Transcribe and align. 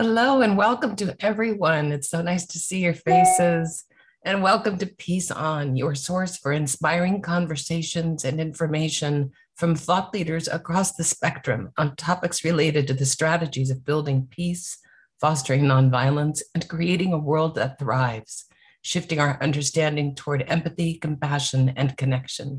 Hello 0.00 0.42
and 0.42 0.56
welcome 0.56 0.94
to 0.94 1.16
everyone. 1.18 1.90
It's 1.90 2.08
so 2.08 2.22
nice 2.22 2.46
to 2.46 2.58
see 2.60 2.78
your 2.78 2.94
faces. 2.94 3.84
And 4.24 4.44
welcome 4.44 4.78
to 4.78 4.86
Peace 4.86 5.28
On, 5.32 5.74
your 5.74 5.96
source 5.96 6.36
for 6.36 6.52
inspiring 6.52 7.20
conversations 7.20 8.24
and 8.24 8.40
information 8.40 9.32
from 9.56 9.74
thought 9.74 10.14
leaders 10.14 10.46
across 10.46 10.92
the 10.92 11.02
spectrum 11.02 11.72
on 11.76 11.96
topics 11.96 12.44
related 12.44 12.86
to 12.86 12.94
the 12.94 13.04
strategies 13.04 13.72
of 13.72 13.84
building 13.84 14.28
peace, 14.30 14.78
fostering 15.20 15.62
nonviolence, 15.62 16.42
and 16.54 16.68
creating 16.68 17.12
a 17.12 17.18
world 17.18 17.56
that 17.56 17.80
thrives, 17.80 18.44
shifting 18.82 19.18
our 19.18 19.36
understanding 19.42 20.14
toward 20.14 20.44
empathy, 20.46 20.94
compassion, 20.94 21.72
and 21.74 21.96
connection. 21.96 22.58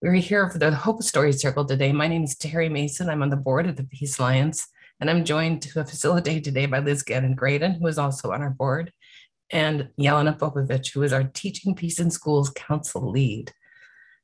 We're 0.00 0.14
here 0.14 0.48
for 0.48 0.56
the 0.56 0.74
Hope 0.74 1.02
Story 1.02 1.34
Circle 1.34 1.66
today. 1.66 1.92
My 1.92 2.08
name 2.08 2.24
is 2.24 2.38
Terry 2.38 2.70
Mason. 2.70 3.10
I'm 3.10 3.22
on 3.22 3.28
the 3.28 3.36
board 3.36 3.66
of 3.66 3.76
the 3.76 3.84
Peace 3.84 4.18
Alliance. 4.18 4.66
And 5.02 5.10
I'm 5.10 5.24
joined 5.24 5.62
to 5.62 5.84
facilitate 5.84 6.44
today 6.44 6.66
by 6.66 6.78
Liz 6.78 7.02
Gannon 7.02 7.34
Graydon, 7.34 7.74
who 7.74 7.88
is 7.88 7.98
also 7.98 8.30
on 8.30 8.40
our 8.40 8.50
board, 8.50 8.92
and 9.50 9.88
Yelena 9.98 10.38
Popovic, 10.38 10.94
who 10.94 11.02
is 11.02 11.12
our 11.12 11.24
Teaching 11.24 11.74
Peace 11.74 11.98
in 11.98 12.08
Schools 12.08 12.50
Council 12.50 13.10
lead. 13.10 13.52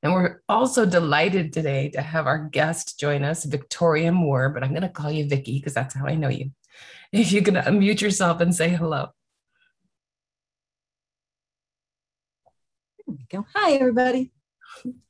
And 0.04 0.12
we're 0.12 0.40
also 0.48 0.86
delighted 0.86 1.52
today 1.52 1.88
to 1.88 2.00
have 2.00 2.28
our 2.28 2.38
guest 2.38 2.96
join 2.96 3.24
us, 3.24 3.42
Victoria 3.44 4.12
Moore, 4.12 4.50
but 4.50 4.62
I'm 4.62 4.70
going 4.70 4.82
to 4.82 4.88
call 4.88 5.10
you 5.10 5.28
Vicky 5.28 5.58
because 5.58 5.74
that's 5.74 5.96
how 5.96 6.06
I 6.06 6.14
know 6.14 6.28
you. 6.28 6.52
If 7.12 7.32
you 7.32 7.42
can 7.42 7.56
unmute 7.56 8.00
yourself 8.00 8.40
and 8.40 8.54
say 8.54 8.68
hello. 8.68 9.08
There 13.04 13.16
we 13.16 13.26
go. 13.28 13.44
Hi, 13.52 13.72
everybody. 13.72 14.30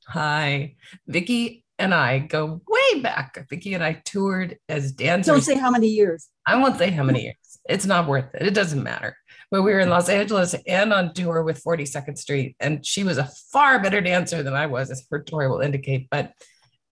Hi. 0.07 0.77
Vicky 1.05 1.63
and 1.79 1.93
I 1.93 2.19
go 2.19 2.61
way 2.67 3.01
back. 3.01 3.47
Vicky 3.49 3.73
and 3.73 3.83
I 3.83 3.93
toured 4.05 4.57
as 4.67 4.91
dancers. 4.91 5.33
Don't 5.33 5.41
say 5.41 5.55
how 5.55 5.71
many 5.71 5.87
years. 5.87 6.27
I 6.45 6.57
won't 6.57 6.77
say 6.77 6.91
how 6.91 7.03
many 7.03 7.23
years. 7.23 7.35
It's 7.67 7.85
not 7.85 8.07
worth 8.07 8.35
it. 8.35 8.45
It 8.45 8.53
doesn't 8.53 8.83
matter. 8.83 9.15
But 9.49 9.63
we 9.63 9.73
were 9.73 9.79
in 9.79 9.89
Los 9.89 10.09
Angeles 10.09 10.53
and 10.67 10.93
on 10.93 11.13
tour 11.13 11.41
with 11.41 11.63
42nd 11.63 12.17
Street, 12.17 12.55
and 12.59 12.85
she 12.85 13.03
was 13.03 13.17
a 13.17 13.31
far 13.51 13.81
better 13.81 14.01
dancer 14.01 14.43
than 14.43 14.53
I 14.53 14.67
was, 14.67 14.91
as 14.91 15.07
her 15.09 15.19
tour 15.19 15.49
will 15.49 15.61
indicate. 15.61 16.07
But 16.11 16.33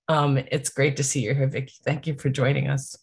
um, 0.08 0.38
it's 0.38 0.69
great 0.69 0.97
to 0.97 1.03
see 1.03 1.21
you 1.21 1.35
here, 1.35 1.47
Vicky. 1.47 1.73
Thank 1.83 2.08
you 2.08 2.15
for 2.15 2.30
joining 2.30 2.67
us. 2.67 2.95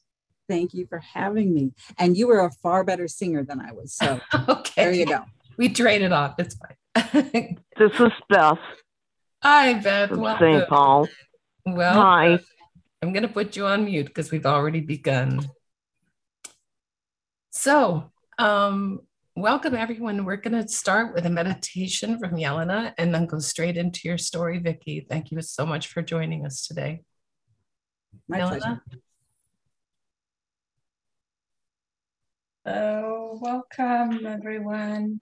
Thank 0.49 0.75
you 0.75 0.87
for 0.87 0.99
having 0.99 1.55
me. 1.55 1.73
And 1.99 2.17
you 2.17 2.27
were 2.27 2.41
a 2.41 2.51
far 2.51 2.83
better 2.83 3.07
singer 3.07 3.45
than 3.45 3.61
I 3.61 3.73
was. 3.73 3.95
So 3.95 4.21
okay. 4.49 4.85
there 4.85 4.93
you 4.93 5.07
go. 5.07 5.25
We 5.57 5.69
traded 5.69 6.13
off. 6.13 6.35
It's 6.39 6.57
fine. 6.57 7.59
this 7.79 7.93
is 8.01 8.13
Beth. 8.29 8.59
Hi, 9.43 9.75
Beth. 9.75 10.09
From 10.09 10.37
St. 10.39 10.69
Paul. 10.69 11.07
Well, 11.67 11.95
hi. 11.95 12.39
I'm 13.03 13.13
going 13.15 13.23
to 13.23 13.29
put 13.29 13.57
you 13.57 13.67
on 13.67 13.87
mute 13.87 14.07
because 14.07 14.31
we've 14.31 14.45
already 14.45 14.81
begun. 14.81 15.49
So, 17.51 18.13
um, 18.39 19.01
welcome 19.35 19.75
everyone. 19.75 20.27
We're 20.27 20.37
going 20.37 20.61
to 20.63 20.69
start 20.69 21.15
with 21.15 21.25
a 21.25 21.31
meditation 21.31 22.19
from 22.19 22.33
Yelena 22.33 22.93
and 22.99 23.15
then 23.15 23.25
go 23.25 23.39
straight 23.39 23.79
into 23.79 24.01
your 24.05 24.19
story, 24.19 24.59
Vicki. 24.59 25.07
Thank 25.09 25.31
you 25.31 25.41
so 25.41 25.65
much 25.65 25.87
for 25.87 26.03
joining 26.03 26.45
us 26.45 26.67
today. 26.67 27.03
My 28.29 28.41
Yelena? 28.41 28.49
pleasure. 28.49 28.81
Oh, 32.67 33.39
welcome 33.41 34.27
everyone. 34.27 35.21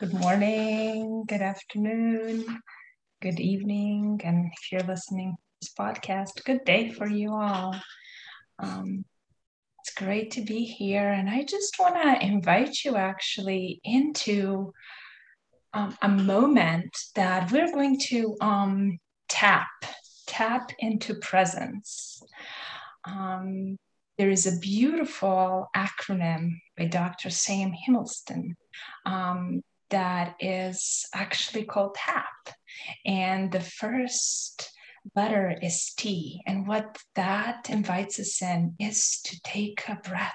Good 0.00 0.14
morning, 0.14 1.24
good 1.26 1.42
afternoon, 1.42 2.44
good 3.20 3.40
evening, 3.40 4.20
and 4.24 4.50
if 4.52 4.72
you're 4.72 4.82
listening 4.82 5.36
this 5.60 5.72
podcast. 5.72 6.44
Good 6.44 6.64
day 6.64 6.90
for 6.90 7.08
you 7.08 7.32
all. 7.32 7.74
Um, 8.58 9.04
it's 9.80 9.94
great 9.94 10.32
to 10.32 10.42
be 10.42 10.64
here. 10.64 11.08
And 11.08 11.30
I 11.30 11.44
just 11.44 11.78
want 11.78 11.94
to 11.94 12.24
invite 12.24 12.84
you 12.84 12.96
actually 12.96 13.80
into 13.84 14.72
um, 15.72 15.96
a 16.02 16.08
moment 16.08 16.96
that 17.14 17.50
we're 17.50 17.72
going 17.72 17.98
to 18.08 18.36
um, 18.40 18.98
tap, 19.28 19.68
tap 20.26 20.72
into 20.78 21.14
presence. 21.14 22.22
Um, 23.04 23.78
there 24.18 24.30
is 24.30 24.46
a 24.46 24.58
beautiful 24.58 25.68
acronym 25.76 26.52
by 26.76 26.86
Dr. 26.86 27.30
Sam 27.30 27.72
Himelstein 27.72 28.54
um, 29.04 29.62
that 29.90 30.34
is 30.40 31.06
actually 31.14 31.64
called 31.64 31.94
TAP. 31.94 32.56
And 33.04 33.52
the 33.52 33.60
first 33.60 34.72
letter 35.14 35.56
is 35.62 35.92
T. 35.96 36.42
And 36.46 36.66
what 36.66 36.98
that 37.14 37.70
invites 37.70 38.18
us 38.18 38.42
in 38.42 38.74
is 38.78 39.20
to 39.26 39.40
take 39.42 39.84
a 39.88 39.96
breath, 39.96 40.32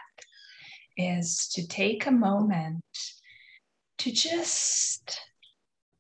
is 0.98 1.50
to 1.54 1.68
take 1.68 2.06
a 2.06 2.12
moment 2.12 2.84
to 4.00 4.12
just 4.12 5.20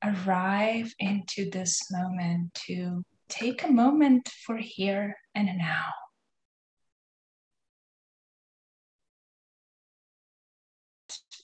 arrive 0.03 0.93
into 0.97 1.49
this 1.49 1.91
moment, 1.91 2.53
to 2.67 3.03
take 3.29 3.63
a 3.63 3.71
moment 3.71 4.27
for 4.45 4.57
here 4.57 5.15
and 5.35 5.47
now. 5.57 5.85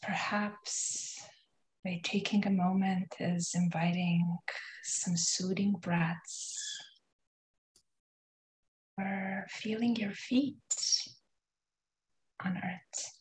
Perhaps 0.02 1.20
by 1.84 2.00
taking 2.04 2.46
a 2.48 2.50
moment 2.50 3.14
is 3.20 3.52
inviting 3.54 4.38
some 4.84 5.16
soothing 5.16 5.74
breaths 5.80 6.57
feeling 9.50 9.96
your 9.96 10.12
feet 10.12 10.56
on 12.44 12.58
earth, 12.58 13.12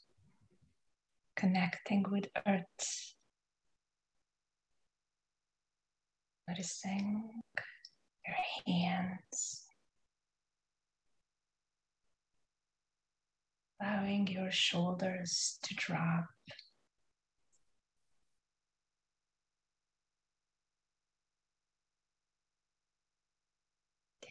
connecting 1.36 2.04
with 2.10 2.26
earth, 2.46 3.14
noticing 6.48 7.30
your 8.26 8.36
hands, 8.66 9.64
allowing 13.80 14.26
your 14.26 14.50
shoulders 14.50 15.58
to 15.62 15.74
drop 15.74 16.26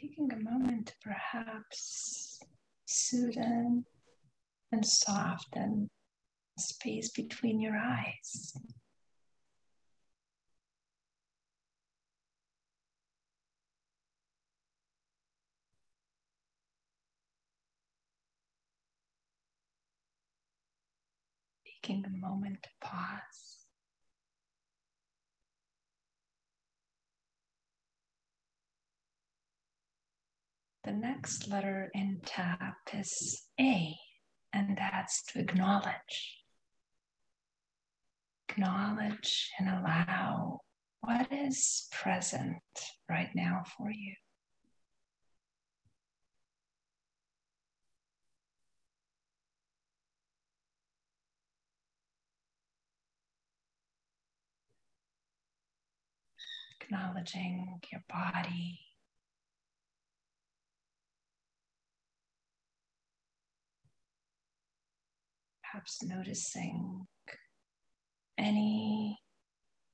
taking 0.06 0.32
a 0.32 0.38
moment 0.38 0.88
to 0.88 0.94
perhaps 1.02 2.40
soothe 2.86 3.38
and 3.38 4.86
soften 4.86 5.90
the 6.56 6.64
space 6.64 7.10
between 7.10 7.60
your 7.60 7.76
eyes. 7.76 8.54
Taking 21.84 22.06
a 22.06 22.10
moment 22.10 22.64
to 22.64 22.70
pause. 22.82 23.55
Next 30.92 31.48
letter 31.50 31.90
in 31.94 32.22
TAP 32.26 32.76
is 32.94 33.48
A, 33.60 33.96
and 34.54 34.78
that's 34.78 35.24
to 35.28 35.40
acknowledge. 35.40 36.44
Acknowledge 38.50 39.52
and 39.60 39.68
allow 39.68 40.60
what 41.02 41.28
is 41.32 41.88
present 41.92 42.62
right 43.10 43.30
now 43.36 43.64
for 43.78 43.90
you. 43.90 44.14
Acknowledging 56.82 57.80
your 57.92 58.04
body, 58.08 58.85
perhaps 65.76 66.02
noticing 66.04 67.06
any 68.38 69.20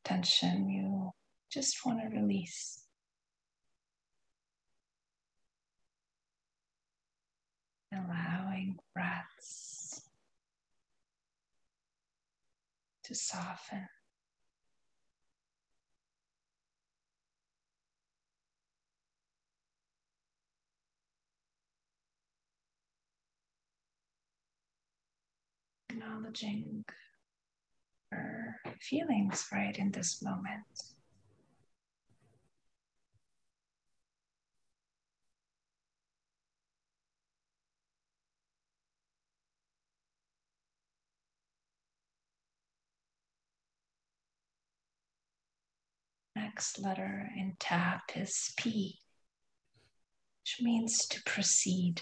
tension 0.06 0.70
you 0.70 1.10
just 1.52 1.84
want 1.84 2.00
to 2.00 2.16
release. 2.16 2.84
Allowing 7.92 8.78
breaths 8.94 10.02
to 13.04 13.16
soften. 13.16 13.88
Acknowledging 26.22 26.86
her 28.12 28.56
feelings 28.80 29.48
right 29.52 29.78
in 29.78 29.92
this 29.92 30.22
moment. 30.22 30.64
Next 46.36 46.80
letter 46.80 47.30
in 47.38 47.56
tap 47.60 48.04
is 48.16 48.54
P, 48.58 49.00
which 50.44 50.58
means 50.62 51.06
to 51.08 51.22
proceed, 51.26 52.02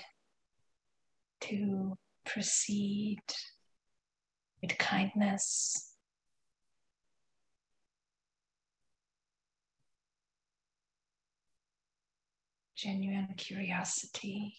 to 1.42 1.98
proceed 2.26 3.22
with 4.62 4.78
kindness. 4.78 5.94
Genuine 12.76 13.34
curiosity. 13.36 14.56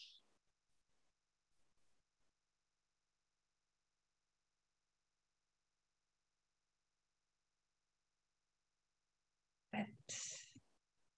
But 9.73 9.87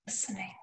listening. 0.06 0.61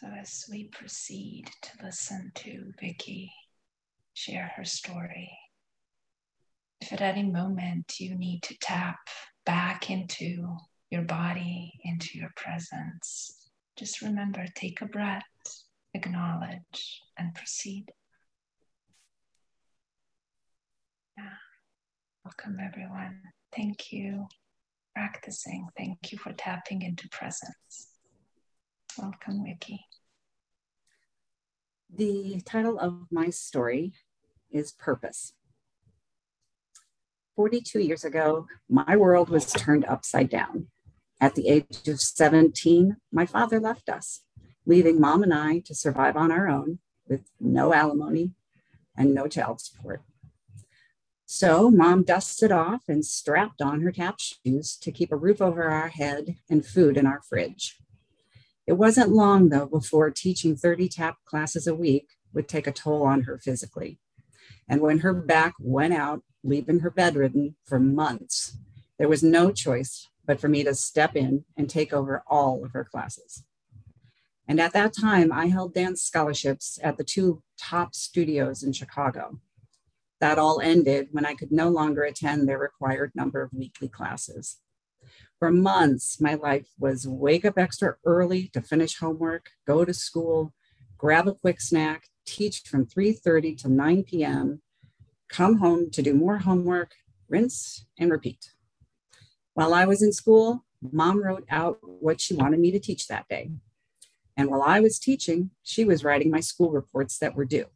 So, 0.00 0.08
as 0.08 0.46
we 0.50 0.64
proceed 0.64 1.48
to 1.62 1.84
listen 1.84 2.32
to 2.34 2.72
Vicky 2.80 3.32
share 4.12 4.50
her 4.56 4.64
story, 4.64 5.30
if 6.80 6.92
at 6.92 7.00
any 7.00 7.22
moment 7.22 8.00
you 8.00 8.18
need 8.18 8.42
to 8.42 8.58
tap 8.58 8.98
back 9.46 9.90
into 9.90 10.56
your 10.90 11.02
body, 11.02 11.74
into 11.84 12.18
your 12.18 12.32
presence, 12.34 13.50
just 13.76 14.02
remember 14.02 14.44
take 14.56 14.80
a 14.80 14.86
breath, 14.86 15.22
acknowledge, 15.94 17.00
and 17.16 17.32
proceed. 17.32 17.84
Yeah. 21.16 21.38
Welcome, 22.24 22.58
everyone. 22.60 23.20
Thank 23.54 23.92
you. 23.92 24.26
Practicing. 24.96 25.68
Thank 25.76 26.10
you 26.10 26.18
for 26.18 26.32
tapping 26.32 26.82
into 26.82 27.08
presence. 27.10 27.93
Welcome, 28.96 29.44
Vicky. 29.44 29.86
The 31.92 32.40
title 32.44 32.78
of 32.78 33.06
my 33.10 33.30
story 33.30 33.92
is 34.52 34.70
Purpose. 34.70 35.32
42 37.34 37.80
years 37.80 38.04
ago, 38.04 38.46
my 38.68 38.96
world 38.96 39.30
was 39.30 39.52
turned 39.52 39.84
upside 39.86 40.28
down. 40.30 40.68
At 41.20 41.34
the 41.34 41.48
age 41.48 41.88
of 41.88 42.00
17, 42.00 42.96
my 43.10 43.26
father 43.26 43.58
left 43.58 43.88
us, 43.88 44.20
leaving 44.64 45.00
mom 45.00 45.24
and 45.24 45.34
I 45.34 45.58
to 45.60 45.74
survive 45.74 46.16
on 46.16 46.30
our 46.30 46.48
own 46.48 46.78
with 47.08 47.22
no 47.40 47.74
alimony 47.74 48.34
and 48.96 49.12
no 49.12 49.26
child 49.26 49.60
support. 49.60 50.02
So 51.26 51.68
mom 51.68 52.04
dusted 52.04 52.52
off 52.52 52.82
and 52.86 53.04
strapped 53.04 53.60
on 53.60 53.80
her 53.80 53.90
tap 53.90 54.20
shoes 54.20 54.76
to 54.82 54.92
keep 54.92 55.10
a 55.10 55.16
roof 55.16 55.42
over 55.42 55.64
our 55.64 55.88
head 55.88 56.36
and 56.48 56.64
food 56.64 56.96
in 56.96 57.06
our 57.06 57.22
fridge. 57.28 57.76
It 58.66 58.74
wasn't 58.74 59.10
long, 59.10 59.50
though, 59.50 59.66
before 59.66 60.10
teaching 60.10 60.56
30 60.56 60.88
tap 60.88 61.16
classes 61.26 61.66
a 61.66 61.74
week 61.74 62.08
would 62.32 62.48
take 62.48 62.66
a 62.66 62.72
toll 62.72 63.02
on 63.02 63.22
her 63.22 63.38
physically. 63.38 63.98
And 64.68 64.80
when 64.80 65.00
her 65.00 65.12
back 65.12 65.54
went 65.60 65.94
out, 65.94 66.22
leaving 66.42 66.80
her 66.80 66.90
bedridden 66.90 67.56
for 67.64 67.78
months, 67.78 68.56
there 68.98 69.08
was 69.08 69.22
no 69.22 69.52
choice 69.52 70.08
but 70.26 70.40
for 70.40 70.48
me 70.48 70.64
to 70.64 70.74
step 70.74 71.16
in 71.16 71.44
and 71.56 71.68
take 71.68 71.92
over 71.92 72.22
all 72.26 72.64
of 72.64 72.72
her 72.72 72.84
classes. 72.84 73.44
And 74.48 74.60
at 74.60 74.72
that 74.72 74.94
time, 74.98 75.32
I 75.32 75.46
held 75.46 75.74
dance 75.74 76.02
scholarships 76.02 76.78
at 76.82 76.96
the 76.96 77.04
two 77.04 77.42
top 77.58 77.94
studios 77.94 78.62
in 78.62 78.72
Chicago. 78.72 79.40
That 80.20 80.38
all 80.38 80.60
ended 80.60 81.08
when 81.12 81.26
I 81.26 81.34
could 81.34 81.50
no 81.50 81.68
longer 81.68 82.02
attend 82.02 82.48
their 82.48 82.58
required 82.58 83.12
number 83.14 83.42
of 83.42 83.52
weekly 83.52 83.88
classes. 83.88 84.58
For 85.38 85.50
months, 85.50 86.20
my 86.20 86.34
life 86.34 86.68
was 86.78 87.08
wake 87.08 87.44
up 87.44 87.58
extra 87.58 87.96
early 88.04 88.48
to 88.48 88.62
finish 88.62 88.98
homework, 88.98 89.50
go 89.66 89.84
to 89.84 89.92
school, 89.92 90.54
grab 90.96 91.26
a 91.26 91.34
quick 91.34 91.60
snack, 91.60 92.08
teach 92.24 92.60
from 92.60 92.86
3:30 92.86 93.58
to 93.62 93.68
9 93.68 94.04
p.m., 94.04 94.62
come 95.28 95.58
home 95.58 95.90
to 95.90 96.02
do 96.02 96.14
more 96.14 96.38
homework, 96.38 96.94
rinse 97.28 97.86
and 97.98 98.10
repeat. 98.10 98.52
While 99.54 99.74
I 99.74 99.84
was 99.84 100.02
in 100.02 100.12
school, 100.12 100.64
mom 100.80 101.22
wrote 101.22 101.46
out 101.50 101.78
what 101.82 102.20
she 102.20 102.34
wanted 102.34 102.60
me 102.60 102.70
to 102.70 102.78
teach 102.78 103.08
that 103.08 103.28
day. 103.28 103.50
And 104.36 104.50
while 104.50 104.62
I 104.62 104.80
was 104.80 104.98
teaching, 104.98 105.50
she 105.62 105.84
was 105.84 106.04
writing 106.04 106.30
my 106.30 106.40
school 106.40 106.70
reports 106.70 107.18
that 107.18 107.34
were 107.34 107.44
due. 107.44 107.66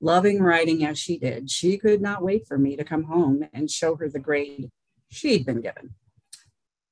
Loving 0.00 0.42
writing 0.42 0.84
as 0.84 0.98
she 0.98 1.18
did, 1.18 1.50
she 1.50 1.76
could 1.76 2.00
not 2.00 2.22
wait 2.22 2.46
for 2.46 2.58
me 2.58 2.76
to 2.76 2.84
come 2.84 3.04
home 3.04 3.46
and 3.52 3.70
show 3.70 3.96
her 3.96 4.08
the 4.08 4.18
grade 4.18 4.70
she'd 5.08 5.44
been 5.44 5.60
given. 5.60 5.94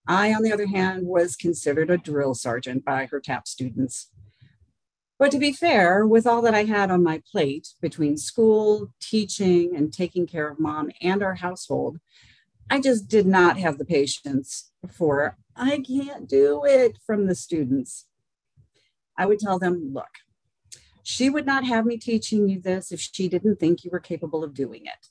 I, 0.09 0.33
on 0.33 0.43
the 0.43 0.53
other 0.53 0.67
hand, 0.67 1.07
was 1.07 1.37
considered 1.37 1.91
a 1.91 1.99
drill 1.99 2.35
sergeant 2.35 2.83
by 2.83 3.07
her 3.07 3.21
TAP 3.21 3.47
students. 3.47 4.11
But 5.19 5.31
to 5.33 5.39
be 5.39 5.53
fair, 5.53 6.07
with 6.07 6.27
all 6.27 6.41
that 6.43 6.55
I 6.55 6.65
had 6.65 6.91
on 6.91 7.03
my 7.03 7.23
plate 7.31 7.75
between 7.83 8.17
school, 8.17 8.95
teaching, 9.01 9.77
and 9.77 9.93
taking 9.93 10.27
care 10.27 10.49
of 10.49 10.59
mom 10.59 10.91
and 11.03 11.23
our 11.23 11.35
household, 11.35 11.99
I 12.71 12.81
just 12.81 13.09
did 13.09 13.27
not 13.27 13.59
have 13.59 13.77
the 13.77 13.85
patience 13.85 14.71
for 14.91 15.37
I 15.55 15.81
can't 15.87 16.29
do 16.29 16.65
it 16.65 16.99
from 17.05 17.27
the 17.27 17.35
students. 17.35 18.07
I 19.17 19.27
would 19.27 19.41
tell 19.41 19.59
them, 19.59 19.93
look, 19.93 20.21
she 21.03 21.29
would 21.29 21.47
not 21.47 21.65
have 21.65 21.85
me 21.85 21.99
teaching 21.99 22.49
you 22.49 22.61
this 22.61 22.93
if 22.93 23.01
she 23.01 23.29
didn't 23.29 23.57
think 23.57 23.85
you 23.85 23.91
were 23.91 24.01
capable 24.01 24.45
of 24.45 24.55
doing 24.55 24.87
it. 24.87 25.09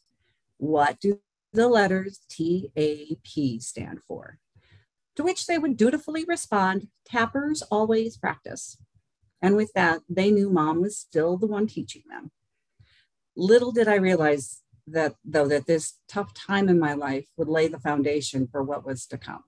What 0.58 1.00
do 1.00 1.20
the 1.52 1.68
letters 1.68 2.22
TAP 2.30 3.60
stand 3.60 4.00
for? 4.08 4.40
To 5.18 5.24
which 5.24 5.48
they 5.48 5.58
would 5.58 5.76
dutifully 5.76 6.24
respond, 6.26 6.88
Tappers 7.04 7.64
always 7.64 8.18
practice. 8.18 8.78
And 9.42 9.56
with 9.56 9.74
that, 9.74 10.02
they 10.08 10.30
knew 10.32 10.50
mom 10.50 10.82
was 10.82 10.98
still 10.98 11.38
the 11.38 11.48
one 11.48 11.66
teaching 11.66 12.04
them. 12.10 12.32
Little 13.36 13.72
did 13.72 13.88
I 13.88 13.96
realize 13.96 14.62
that, 14.86 15.16
though, 15.26 15.48
that 15.48 15.66
this 15.66 15.96
tough 16.08 16.34
time 16.36 16.70
in 16.70 16.80
my 16.80 16.94
life 16.94 17.28
would 17.36 17.50
lay 17.50 17.68
the 17.68 17.80
foundation 17.80 18.48
for 18.48 18.64
what 18.64 18.86
was 18.86 19.08
to 19.08 19.18
come. 19.18 19.44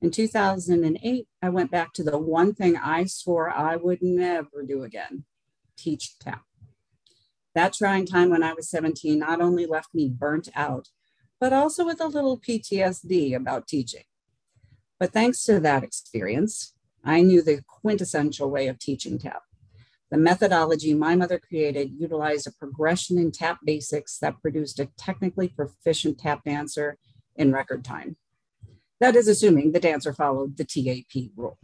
In 0.00 0.10
2008, 0.10 1.26
I 1.42 1.48
went 1.50 1.70
back 1.70 1.92
to 1.94 2.02
the 2.02 2.18
one 2.18 2.54
thing 2.54 2.76
I 2.76 3.04
swore 3.04 3.50
I 3.50 3.76
would 3.76 4.02
never 4.02 4.62
do 4.66 4.82
again 4.82 5.24
teach 5.76 6.18
tap. 6.18 6.42
That 7.54 7.74
trying 7.74 8.06
time 8.06 8.30
when 8.30 8.42
I 8.42 8.54
was 8.54 8.70
17 8.70 9.18
not 9.18 9.42
only 9.42 9.66
left 9.66 9.94
me 9.94 10.08
burnt 10.08 10.48
out, 10.54 10.88
but 11.38 11.52
also 11.52 11.84
with 11.84 12.00
a 12.00 12.06
little 12.06 12.38
PTSD 12.38 13.34
about 13.34 13.68
teaching. 13.68 14.04
But 14.98 15.12
thanks 15.12 15.44
to 15.44 15.60
that 15.60 15.82
experience, 15.82 16.72
I 17.04 17.22
knew 17.22 17.42
the 17.42 17.62
quintessential 17.68 18.50
way 18.50 18.66
of 18.68 18.78
teaching 18.78 19.18
tap. 19.18 19.42
The 20.10 20.18
methodology 20.18 20.94
my 20.94 21.16
mother 21.16 21.38
created 21.38 21.92
utilized 21.98 22.46
a 22.46 22.52
progression 22.52 23.18
in 23.18 23.32
tap 23.32 23.58
basics 23.64 24.18
that 24.18 24.40
produced 24.40 24.78
a 24.78 24.88
technically 24.96 25.48
proficient 25.48 26.18
tap 26.18 26.44
dancer 26.44 26.96
in 27.34 27.52
record 27.52 27.84
time. 27.84 28.16
That 29.00 29.16
is 29.16 29.28
assuming 29.28 29.72
the 29.72 29.80
dancer 29.80 30.12
followed 30.12 30.56
the 30.56 30.64
TAP 30.64 31.30
rule. 31.36 31.58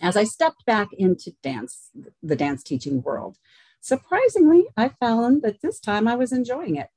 As 0.00 0.16
I 0.16 0.24
stepped 0.24 0.66
back 0.66 0.88
into 0.92 1.32
dance, 1.42 1.90
the 2.22 2.36
dance 2.36 2.62
teaching 2.62 3.02
world, 3.02 3.38
surprisingly, 3.80 4.66
I 4.76 4.88
found 4.88 5.42
that 5.42 5.62
this 5.62 5.78
time 5.78 6.08
I 6.08 6.16
was 6.16 6.32
enjoying 6.32 6.76
it, 6.76 6.88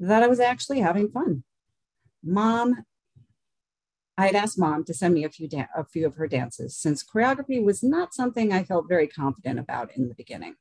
that 0.00 0.22
I 0.22 0.26
was 0.26 0.40
actually 0.40 0.80
having 0.80 1.08
fun. 1.08 1.44
Mom 2.22 2.84
I 4.18 4.26
had 4.26 4.34
asked 4.34 4.58
mom 4.58 4.82
to 4.84 4.94
send 4.94 5.14
me 5.14 5.22
a 5.22 5.30
few, 5.30 5.46
da- 5.46 5.68
a 5.76 5.84
few 5.84 6.04
of 6.04 6.16
her 6.16 6.26
dances 6.26 6.76
since 6.76 7.04
choreography 7.04 7.62
was 7.62 7.84
not 7.84 8.12
something 8.12 8.52
I 8.52 8.64
felt 8.64 8.88
very 8.88 9.06
confident 9.06 9.60
about 9.60 9.96
in 9.96 10.08
the 10.08 10.14
beginning. 10.14 10.56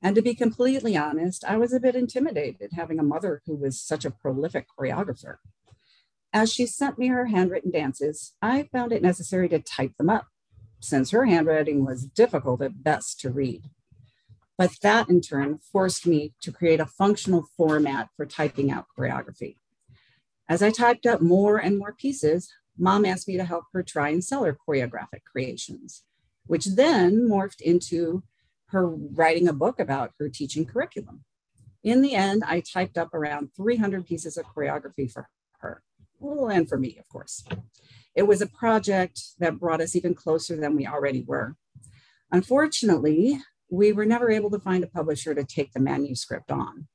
And 0.00 0.16
to 0.16 0.22
be 0.22 0.34
completely 0.34 0.96
honest, 0.96 1.44
I 1.44 1.58
was 1.58 1.74
a 1.74 1.80
bit 1.80 1.94
intimidated 1.94 2.70
having 2.72 2.98
a 2.98 3.04
mother 3.04 3.42
who 3.44 3.56
was 3.56 3.78
such 3.78 4.06
a 4.06 4.10
prolific 4.10 4.68
choreographer. 4.78 5.36
As 6.32 6.50
she 6.50 6.64
sent 6.64 6.98
me 6.98 7.08
her 7.08 7.26
handwritten 7.26 7.70
dances, 7.70 8.32
I 8.40 8.70
found 8.72 8.90
it 8.90 9.02
necessary 9.02 9.50
to 9.50 9.58
type 9.58 9.98
them 9.98 10.08
up 10.08 10.28
since 10.80 11.10
her 11.10 11.26
handwriting 11.26 11.84
was 11.84 12.06
difficult 12.06 12.62
at 12.62 12.82
best 12.82 13.20
to 13.20 13.30
read. 13.30 13.64
But 14.56 14.78
that 14.80 15.10
in 15.10 15.20
turn 15.20 15.58
forced 15.58 16.06
me 16.06 16.32
to 16.40 16.50
create 16.50 16.80
a 16.80 16.86
functional 16.86 17.44
format 17.54 18.08
for 18.16 18.24
typing 18.24 18.70
out 18.70 18.86
choreography. 18.98 19.56
As 20.48 20.62
I 20.62 20.70
typed 20.70 21.04
up 21.04 21.20
more 21.20 21.58
and 21.58 21.78
more 21.78 21.92
pieces, 21.92 22.50
mom 22.78 23.04
asked 23.04 23.28
me 23.28 23.36
to 23.36 23.44
help 23.44 23.64
her 23.72 23.82
try 23.82 24.08
and 24.10 24.24
sell 24.24 24.44
her 24.44 24.56
choreographic 24.68 25.24
creations, 25.24 26.02
which 26.46 26.66
then 26.66 27.28
morphed 27.28 27.60
into 27.60 28.22
her 28.66 28.88
writing 28.88 29.48
a 29.48 29.52
book 29.52 29.78
about 29.78 30.12
her 30.18 30.28
teaching 30.28 30.64
curriculum. 30.64 31.24
In 31.82 32.02
the 32.02 32.14
end, 32.14 32.42
I 32.46 32.60
typed 32.60 32.96
up 32.96 33.12
around 33.12 33.50
300 33.56 34.06
pieces 34.06 34.36
of 34.36 34.46
choreography 34.46 35.10
for 35.10 35.28
her, 35.58 35.82
and 36.20 36.68
for 36.68 36.78
me, 36.78 36.96
of 36.98 37.08
course. 37.08 37.44
It 38.14 38.22
was 38.22 38.40
a 38.40 38.46
project 38.46 39.20
that 39.38 39.58
brought 39.58 39.80
us 39.80 39.94
even 39.94 40.14
closer 40.14 40.56
than 40.56 40.76
we 40.76 40.86
already 40.86 41.22
were. 41.22 41.56
Unfortunately, 42.32 43.38
we 43.70 43.92
were 43.92 44.06
never 44.06 44.30
able 44.30 44.50
to 44.50 44.58
find 44.58 44.82
a 44.82 44.88
publisher 44.88 45.34
to 45.34 45.44
take 45.44 45.72
the 45.72 45.80
manuscript 45.80 46.50
on. 46.50 46.86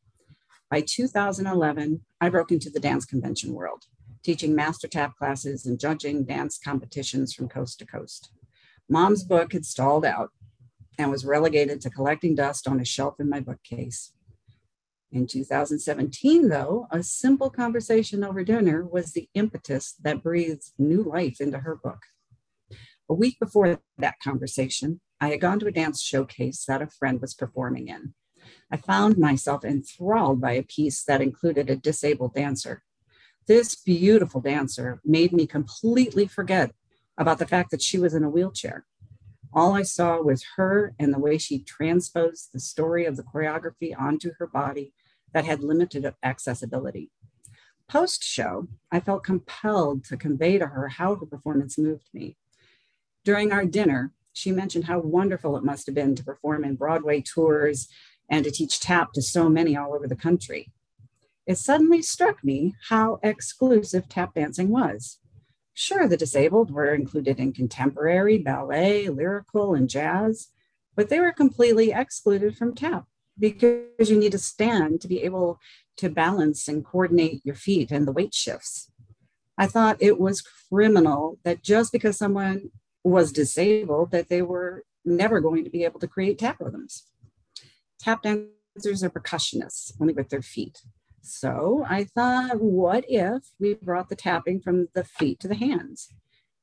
By 0.70 0.82
2011, 0.82 2.02
I 2.22 2.30
broke 2.30 2.52
into 2.52 2.70
the 2.70 2.80
dance 2.80 3.06
convention 3.06 3.54
world, 3.54 3.86
teaching 4.24 4.56
master 4.56 4.88
tap 4.88 5.16
classes 5.18 5.66
and 5.66 5.80
judging 5.80 6.26
dance 6.26 6.58
competitions 6.58 7.34
from 7.34 7.50
coast 7.50 7.80
to 7.80 7.86
coast. 7.86 8.32
Mom's 8.90 9.24
book 9.24 9.54
had 9.54 9.66
stalled 9.66 10.06
out 10.06 10.32
and 10.98 11.12
was 11.12 11.26
relegated 11.26 11.80
to 11.82 11.90
collecting 11.90 12.36
dust 12.36 12.68
on 12.68 12.80
a 12.80 12.86
shelf 12.86 13.20
in 13.20 13.30
my 13.30 13.40
bookcase. 13.40 14.14
In 15.12 15.26
2017, 15.26 16.50
though, 16.50 16.88
a 16.92 17.02
simple 17.02 17.50
conversation 17.50 18.24
over 18.24 18.44
dinner 18.44 18.86
was 18.86 19.12
the 19.12 19.28
impetus 19.34 19.96
that 20.04 20.22
breathed 20.22 20.72
new 20.78 21.02
life 21.02 21.42
into 21.42 21.60
her 21.60 21.76
book. 21.76 22.02
A 23.10 23.14
week 23.14 23.40
before 23.40 23.80
that 23.98 24.20
conversation, 24.24 25.02
I 25.20 25.30
had 25.30 25.42
gone 25.42 25.60
to 25.60 25.68
a 25.68 25.72
dance 25.72 26.02
showcase 26.02 26.64
that 26.66 26.84
a 26.84 26.88
friend 26.88 27.20
was 27.20 27.34
performing 27.34 27.88
in. 27.88 28.14
I 28.72 28.78
found 28.78 29.18
myself 29.18 29.66
enthralled 29.66 30.40
by 30.40 30.52
a 30.52 30.64
piece 30.64 31.04
that 31.06 31.22
included 31.22 31.70
a 31.70 31.76
disabled 31.76 32.36
dancer. 32.36 32.84
This 33.50 33.74
beautiful 33.74 34.42
dancer 34.42 35.02
made 35.04 35.34
me 35.34 35.48
completely 35.48 36.28
forget 36.28 36.72
about 37.18 37.40
the 37.40 37.48
fact 37.48 37.72
that 37.72 37.82
she 37.82 37.98
was 37.98 38.14
in 38.14 38.24
a 38.24 38.30
wheelchair. 38.30 38.86
All 39.52 39.74
I 39.74 39.82
saw 39.82 40.22
was 40.22 40.46
her 40.56 40.94
and 41.00 41.12
the 41.12 41.18
way 41.18 41.40
she 41.40 41.64
transposed 41.64 42.50
the 42.54 42.60
story 42.60 43.08
of 43.08 43.18
the 43.18 43.24
choreography 43.24 44.00
onto 44.00 44.34
her 44.38 44.46
body 44.46 44.94
that 45.34 45.46
had 45.46 45.64
limited 45.64 46.14
accessibility. 46.22 47.10
Post 47.88 48.24
show, 48.24 48.68
I 48.92 49.00
felt 49.00 49.24
compelled 49.24 50.06
to 50.06 50.16
convey 50.16 50.60
to 50.60 50.68
her 50.68 50.88
how 50.88 51.16
her 51.16 51.26
performance 51.26 51.76
moved 51.76 52.08
me. 52.14 52.38
During 53.26 53.52
our 53.52 53.66
dinner, 53.66 54.14
she 54.32 54.52
mentioned 54.52 54.84
how 54.84 55.00
wonderful 55.00 55.58
it 55.58 55.64
must 55.64 55.88
have 55.88 55.96
been 55.96 56.14
to 56.14 56.24
perform 56.24 56.64
in 56.64 56.76
Broadway 56.76 57.22
tours 57.22 57.88
and 58.30 58.46
to 58.46 58.52
teach 58.52 58.80
tap 58.80 59.12
to 59.14 59.24
so 59.24 59.50
many 59.50 59.76
all 59.76 59.96
over 59.96 60.08
the 60.08 60.16
country. 60.16 60.72
It 61.50 61.58
suddenly 61.58 62.04
struck 62.04 62.44
me 62.44 62.76
how 62.90 63.20
exclusive 63.24 64.08
tap 64.08 64.36
dancing 64.36 64.70
was. 64.70 65.18
Sure, 65.74 66.08
the 66.08 66.16
disabled 66.16 66.70
were 66.70 66.94
included 66.94 67.40
in 67.40 67.54
contemporary, 67.54 68.38
ballet, 68.38 69.10
lyrical, 69.10 69.74
and 69.74 69.90
jazz, 69.90 70.50
but 70.96 71.10
they 71.10 71.20
were 71.20 71.32
completely 71.32 71.92
excluded 71.92 72.56
from 72.56 72.76
tap 72.76 73.06
because 73.40 74.12
you 74.12 74.20
need 74.20 74.34
to 74.34 74.38
stand 74.38 75.02
to 75.02 75.08
be 75.08 75.24
able 75.24 75.60
to 75.98 76.08
balance 76.08 76.68
and 76.68 76.86
coordinate 76.86 77.42
your 77.44 77.56
feet 77.56 77.90
and 77.90 78.08
the 78.08 78.12
weight 78.12 78.36
shifts. 78.36 78.92
I 79.58 79.66
thought 79.66 79.98
it 80.00 80.20
was 80.20 80.44
criminal 80.70 81.40
that 81.46 81.64
just 81.64 81.92
because 81.92 82.16
someone 82.16 82.70
was 83.04 83.32
disabled, 83.32 84.12
that 84.12 84.30
they 84.30 84.44
were 84.44 84.84
never 85.04 85.40
going 85.40 85.64
to 85.64 85.72
be 85.72 85.84
able 85.84 86.00
to 86.02 86.08
create 86.08 86.38
tap 86.38 86.58
rhythms. 86.60 87.08
Tap 88.00 88.22
dancers 88.22 89.04
are 89.04 89.10
percussionists, 89.10 89.94
only 90.00 90.14
with 90.14 90.30
their 90.30 90.44
feet. 90.44 90.84
So 91.22 91.86
I 91.88 92.06
thought, 92.06 92.62
what 92.62 93.06
if 93.08 93.44
we 93.60 93.74
brought 93.76 94.10
the 94.10 94.16
tapping 94.16 94.60
from 94.62 94.88
the 94.94 95.04
feet 95.04 95.40
to 95.42 95.48
the 95.48 95.56
hands? 95.56 96.10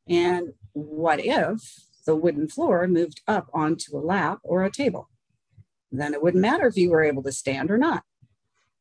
And 0.08 0.54
what 0.72 1.20
if 1.22 1.60
the 2.06 2.16
wooden 2.16 2.48
floor 2.48 2.86
moved 2.86 3.20
up 3.26 3.48
onto 3.52 3.96
a 3.96 4.00
lap 4.00 4.38
or 4.42 4.64
a 4.64 4.70
table? 4.70 5.08
Then 5.90 6.14
it 6.14 6.22
wouldn't 6.22 6.42
matter 6.42 6.66
if 6.66 6.76
you 6.76 6.90
were 6.90 7.02
able 7.02 7.22
to 7.24 7.32
stand 7.32 7.70
or 7.70 7.78
not. 7.78 8.04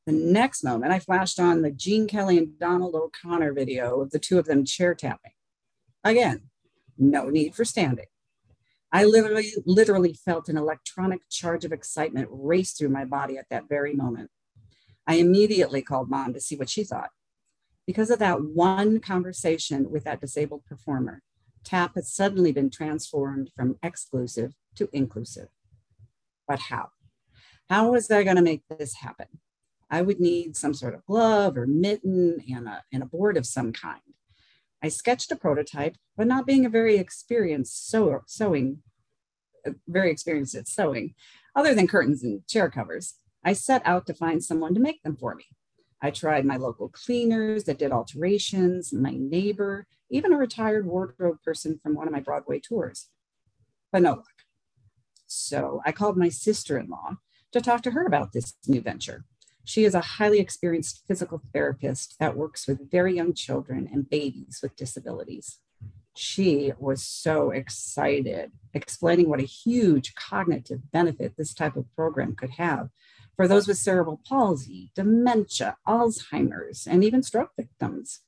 The 0.06 0.12
next 0.12 0.64
moment, 0.64 0.92
I 0.92 1.00
flashed 1.00 1.40
on 1.40 1.62
the 1.62 1.72
Gene 1.72 2.08
Kelly 2.08 2.38
and 2.38 2.60
Donald 2.60 2.94
O'Connor 2.94 3.54
video 3.54 4.02
of 4.02 4.12
the 4.12 4.20
two 4.20 4.38
of 4.38 4.46
them 4.46 4.64
chair 4.64 4.94
tapping. 4.94 5.32
Again, 6.04 6.44
no 6.98 7.30
need 7.30 7.56
for 7.56 7.66
standing. 7.66 8.06
I 8.92 9.04
literally, 9.04 9.52
literally 9.66 10.14
felt 10.14 10.48
an 10.48 10.58
electronic 10.58 11.22
charge 11.30 11.66
of 11.66 11.72
excitement 11.72 12.30
race 12.32 12.74
through 12.74 12.90
my 12.90 13.04
body 13.04 13.38
at 13.38 13.50
that 13.50 13.68
very 13.68 13.94
moment. 13.94 14.30
I 15.08 15.16
immediately 15.16 15.82
called 15.82 16.10
mom 16.10 16.34
to 16.34 16.42
see 16.42 16.56
what 16.56 16.70
she 16.70 16.84
thought. 16.84 17.10
Because 17.86 18.10
of 18.10 18.20
that 18.20 18.44
one 18.44 19.00
conversation 19.00 19.92
with 19.92 20.04
that 20.06 20.22
disabled 20.22 20.66
performer, 20.66 21.22
TAP 21.64 21.96
has 21.96 22.12
suddenly 22.12 22.52
been 22.52 22.70
transformed 22.70 23.52
from 23.56 23.78
exclusive 23.84 24.54
to 24.76 24.90
inclusive. 24.92 25.50
But 26.48 26.60
how? 26.60 26.90
How 27.70 27.92
was 27.92 28.10
I 28.10 28.24
going 28.24 28.36
to 28.36 28.42
make 28.42 28.64
this 28.68 28.96
happen? 28.96 29.28
I 29.90 30.02
would 30.02 30.20
need 30.20 30.58
some 30.58 30.74
sort 30.74 30.96
of 30.96 31.06
glove 31.06 31.58
or 31.58 31.68
mitten 31.68 32.44
and 32.52 32.68
a, 32.68 32.84
and 32.92 33.04
a 33.04 33.08
board 33.08 33.38
of 33.38 33.46
some 33.46 33.72
kind. 33.72 34.02
I 34.84 34.90
sketched 34.90 35.32
a 35.32 35.36
prototype, 35.36 35.96
but 36.18 36.28
not 36.28 36.46
being 36.46 36.66
a 36.66 36.70
very 36.70 36.98
experienced 36.98 37.88
sew, 37.88 38.22
sewing, 38.28 38.80
uh, 39.66 39.72
very 39.88 40.12
experienced 40.12 40.56
at 40.56 40.68
sewing, 40.68 41.16
other 41.56 41.74
than 41.74 41.88
curtains 41.88 42.24
and 42.24 42.48
chair 42.48 42.70
covers, 42.70 43.16
I 43.46 43.54
set 43.54 43.84
out 43.86 44.08
to 44.08 44.14
find 44.16 44.44
someone 44.44 44.74
to 44.74 44.80
make 44.80 45.04
them 45.04 45.16
for 45.16 45.36
me. 45.36 45.46
I 46.02 46.10
tried 46.10 46.46
my 46.46 46.58
local 46.58 46.90
cleaners 46.90 47.66
that 47.66 47.78
did 47.78 47.92
alterations, 47.92 48.92
my 48.92 49.12
neighbor, 49.12 49.86
even 50.10 50.34
a 50.34 50.38
retired 50.38 50.88
wardrobe 50.88 51.38
person 51.44 51.80
from 51.82 51.94
one 51.94 52.08
of 52.08 52.14
my 52.14 52.20
Broadway 52.20 52.60
tours, 52.60 53.10
but 53.92 54.02
no 54.02 54.12
luck. 54.12 54.26
So 55.28 55.82
I 55.86 55.92
called 55.92 56.18
my 56.18 56.30
sister 56.30 56.78
in 56.78 56.88
law 56.88 57.18
to 57.52 57.62
talk 57.62 57.84
to 57.84 57.92
her 57.92 58.06
about 58.06 58.34
this 58.34 58.56
new 58.68 58.82
venture. 58.82 59.26
She 59.64 59.86
is 59.86 59.96
a 59.96 60.02
highly 60.02 60.40
experienced 60.40 61.04
physical 61.08 61.42
therapist 61.54 62.16
that 62.20 62.38
works 62.38 62.68
with 62.68 62.92
very 62.92 63.16
young 63.16 63.34
children 63.34 63.88
and 63.92 64.10
babies 64.10 64.60
with 64.62 64.76
disabilities. 64.76 65.60
She 66.16 66.72
was 66.80 67.04
so 67.04 67.52
excited, 67.52 68.52
explaining 68.74 69.30
what 69.30 69.40
a 69.40 69.44
huge 69.44 70.16
cognitive 70.16 70.92
benefit 70.92 71.34
this 71.38 71.54
type 71.54 71.76
of 71.76 71.94
program 71.96 72.36
could 72.36 72.52
have 72.52 72.90
for 73.36 73.48
those 73.48 73.68
with 73.68 73.78
cerebral 73.78 74.22
palsy, 74.28 74.92
dementia, 74.96 75.78
Alzheimer's, 75.88 76.88
and 76.88 77.04
even 77.04 77.22
stroke 77.24 77.52
victims. 77.58 78.22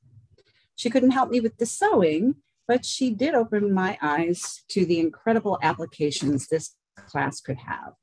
She 0.76 0.90
couldn't 0.90 1.12
help 1.12 1.30
me 1.30 1.40
with 1.40 1.58
the 1.58 1.66
sewing, 1.66 2.36
but 2.68 2.86
she 2.86 3.10
did 3.12 3.34
open 3.34 3.74
my 3.74 3.98
eyes 4.02 4.64
to 4.70 4.86
the 4.86 5.00
incredible 5.00 5.58
applications 5.62 6.48
this 6.48 6.76
class 7.08 7.40
could 7.40 7.58
have. 7.58 7.94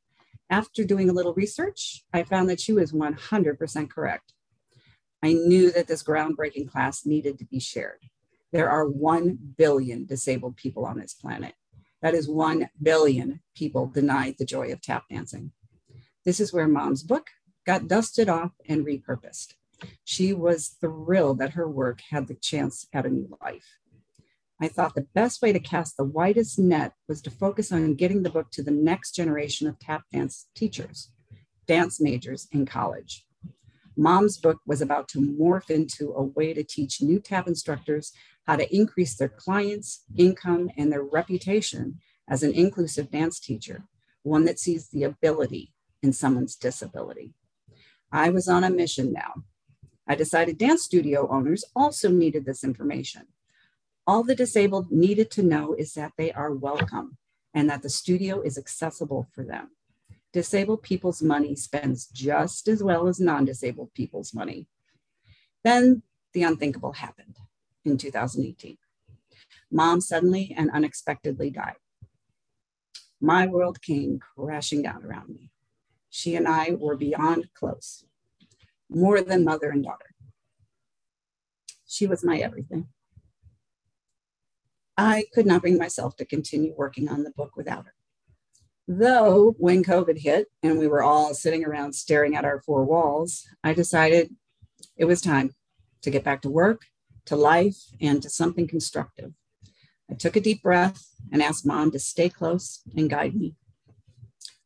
After 0.50 0.84
doing 0.84 1.08
a 1.10 1.12
little 1.12 1.34
research, 1.34 2.04
I 2.12 2.22
found 2.22 2.48
that 2.48 2.60
she 2.60 2.72
was 2.72 2.92
100% 2.92 3.90
correct. 3.90 4.32
I 5.22 5.32
knew 5.32 5.70
that 5.72 5.86
this 5.86 6.02
groundbreaking 6.02 6.70
class 6.70 7.06
needed 7.06 7.38
to 7.38 7.46
be 7.46 7.60
shared. 7.60 8.00
There 8.52 8.70
are 8.70 8.88
1 8.88 9.38
billion 9.56 10.04
disabled 10.06 10.56
people 10.56 10.84
on 10.84 10.98
this 10.98 11.14
planet. 11.14 11.54
That 12.02 12.14
is 12.14 12.28
1 12.28 12.68
billion 12.82 13.40
people 13.54 13.86
denied 13.86 14.36
the 14.38 14.44
joy 14.44 14.70
of 14.70 14.80
tap 14.80 15.04
dancing. 15.10 15.52
This 16.24 16.40
is 16.40 16.54
where 16.54 16.66
mom's 16.66 17.02
book 17.02 17.28
got 17.66 17.86
dusted 17.86 18.30
off 18.30 18.52
and 18.66 18.86
repurposed. 18.86 19.54
She 20.04 20.32
was 20.32 20.76
thrilled 20.80 21.38
that 21.38 21.52
her 21.52 21.68
work 21.68 22.00
had 22.10 22.28
the 22.28 22.34
chance 22.34 22.86
at 22.94 23.04
a 23.04 23.10
new 23.10 23.36
life. 23.42 23.78
I 24.60 24.68
thought 24.68 24.94
the 24.94 25.06
best 25.14 25.42
way 25.42 25.52
to 25.52 25.58
cast 25.58 25.96
the 25.96 26.04
widest 26.04 26.58
net 26.58 26.92
was 27.08 27.20
to 27.22 27.30
focus 27.30 27.72
on 27.72 27.94
getting 27.94 28.22
the 28.22 28.30
book 28.30 28.50
to 28.52 28.62
the 28.62 28.70
next 28.70 29.14
generation 29.14 29.66
of 29.66 29.78
tap 29.78 30.04
dance 30.12 30.46
teachers, 30.54 31.10
dance 31.66 32.00
majors 32.00 32.48
in 32.52 32.64
college. 32.64 33.26
Mom's 33.94 34.38
book 34.38 34.60
was 34.66 34.80
about 34.80 35.08
to 35.08 35.18
morph 35.18 35.68
into 35.68 36.12
a 36.14 36.22
way 36.22 36.54
to 36.54 36.64
teach 36.64 37.02
new 37.02 37.20
tap 37.20 37.46
instructors 37.46 38.12
how 38.46 38.56
to 38.56 38.74
increase 38.74 39.14
their 39.16 39.28
clients' 39.28 40.04
income 40.16 40.70
and 40.78 40.90
their 40.90 41.02
reputation 41.04 42.00
as 42.28 42.42
an 42.42 42.52
inclusive 42.54 43.10
dance 43.10 43.38
teacher, 43.38 43.84
one 44.22 44.46
that 44.46 44.58
sees 44.58 44.88
the 44.88 45.02
ability 45.02 45.73
in 46.04 46.12
someone's 46.12 46.54
disability. 46.54 47.32
I 48.12 48.28
was 48.28 48.46
on 48.46 48.62
a 48.62 48.68
mission 48.68 49.10
now. 49.10 49.42
I 50.06 50.14
decided 50.14 50.58
dance 50.58 50.84
studio 50.84 51.26
owners 51.30 51.64
also 51.74 52.10
needed 52.10 52.44
this 52.44 52.62
information. 52.62 53.22
All 54.06 54.22
the 54.22 54.34
disabled 54.34 54.92
needed 54.92 55.30
to 55.32 55.42
know 55.42 55.72
is 55.72 55.94
that 55.94 56.12
they 56.18 56.30
are 56.30 56.52
welcome 56.52 57.16
and 57.54 57.70
that 57.70 57.82
the 57.82 57.88
studio 57.88 58.42
is 58.42 58.58
accessible 58.58 59.26
for 59.34 59.44
them. 59.44 59.70
Disabled 60.34 60.82
people's 60.82 61.22
money 61.22 61.56
spends 61.56 62.06
just 62.08 62.68
as 62.68 62.82
well 62.82 63.08
as 63.08 63.18
non 63.18 63.46
disabled 63.46 63.94
people's 63.94 64.34
money. 64.34 64.66
Then 65.62 66.02
the 66.34 66.42
unthinkable 66.42 66.92
happened 66.92 67.38
in 67.82 67.96
2018. 67.96 68.76
Mom 69.72 70.02
suddenly 70.02 70.54
and 70.54 70.70
unexpectedly 70.70 71.48
died. 71.48 71.76
My 73.22 73.46
world 73.46 73.80
came 73.80 74.20
crashing 74.36 74.82
down 74.82 75.02
around 75.02 75.30
me 75.30 75.50
she 76.14 76.36
and 76.36 76.46
I 76.46 76.70
were 76.78 76.96
beyond 76.96 77.48
close, 77.54 78.04
more 78.88 79.20
than 79.20 79.42
mother 79.42 79.70
and 79.70 79.82
daughter. 79.82 80.14
She 81.88 82.06
was 82.06 82.24
my 82.24 82.38
everything. 82.38 82.86
I 84.96 85.24
could 85.34 85.44
not 85.44 85.62
bring 85.62 85.76
myself 85.76 86.14
to 86.16 86.24
continue 86.24 86.72
working 86.76 87.08
on 87.08 87.24
the 87.24 87.32
book 87.32 87.56
without 87.56 87.86
her. 87.86 87.94
Though 88.86 89.56
when 89.58 89.82
COVID 89.82 90.18
hit 90.18 90.46
and 90.62 90.78
we 90.78 90.86
were 90.86 91.02
all 91.02 91.34
sitting 91.34 91.64
around 91.64 91.94
staring 91.94 92.36
at 92.36 92.44
our 92.44 92.62
four 92.62 92.84
walls, 92.84 93.44
I 93.64 93.74
decided 93.74 94.36
it 94.96 95.06
was 95.06 95.20
time 95.20 95.56
to 96.02 96.10
get 96.10 96.22
back 96.22 96.42
to 96.42 96.48
work, 96.48 96.82
to 97.24 97.34
life, 97.34 97.78
and 98.00 98.22
to 98.22 98.30
something 98.30 98.68
constructive. 98.68 99.32
I 100.08 100.14
took 100.14 100.36
a 100.36 100.40
deep 100.40 100.62
breath 100.62 101.08
and 101.32 101.42
asked 101.42 101.66
mom 101.66 101.90
to 101.90 101.98
stay 101.98 102.28
close 102.28 102.82
and 102.96 103.10
guide 103.10 103.34
me. 103.34 103.56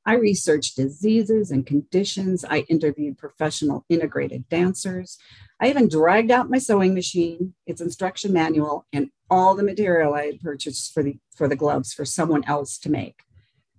I 0.07 0.14
researched 0.14 0.76
diseases 0.76 1.50
and 1.50 1.67
conditions. 1.67 2.45
I 2.45 2.61
interviewed 2.69 3.19
professional 3.19 3.85
integrated 3.88 4.49
dancers. 4.49 5.19
I 5.61 5.69
even 5.69 5.88
dragged 5.88 6.31
out 6.31 6.50
my 6.50 6.59
sewing 6.59 6.95
machine, 6.95 7.55
its 7.67 7.81
instruction 7.81 8.33
manual, 8.33 8.87
and 8.93 9.11
all 9.31 9.55
the 9.55 9.62
material 9.62 10.14
I 10.14 10.26
had 10.26 10.40
purchased 10.40 10.95
for 10.95 11.02
the, 11.02 11.19
for 11.37 11.49
the 11.49 11.57
gloves 11.57 11.93
for 11.93 12.05
someone 12.05 12.45
else 12.45 12.78
to 12.78 12.90
make. 12.90 13.23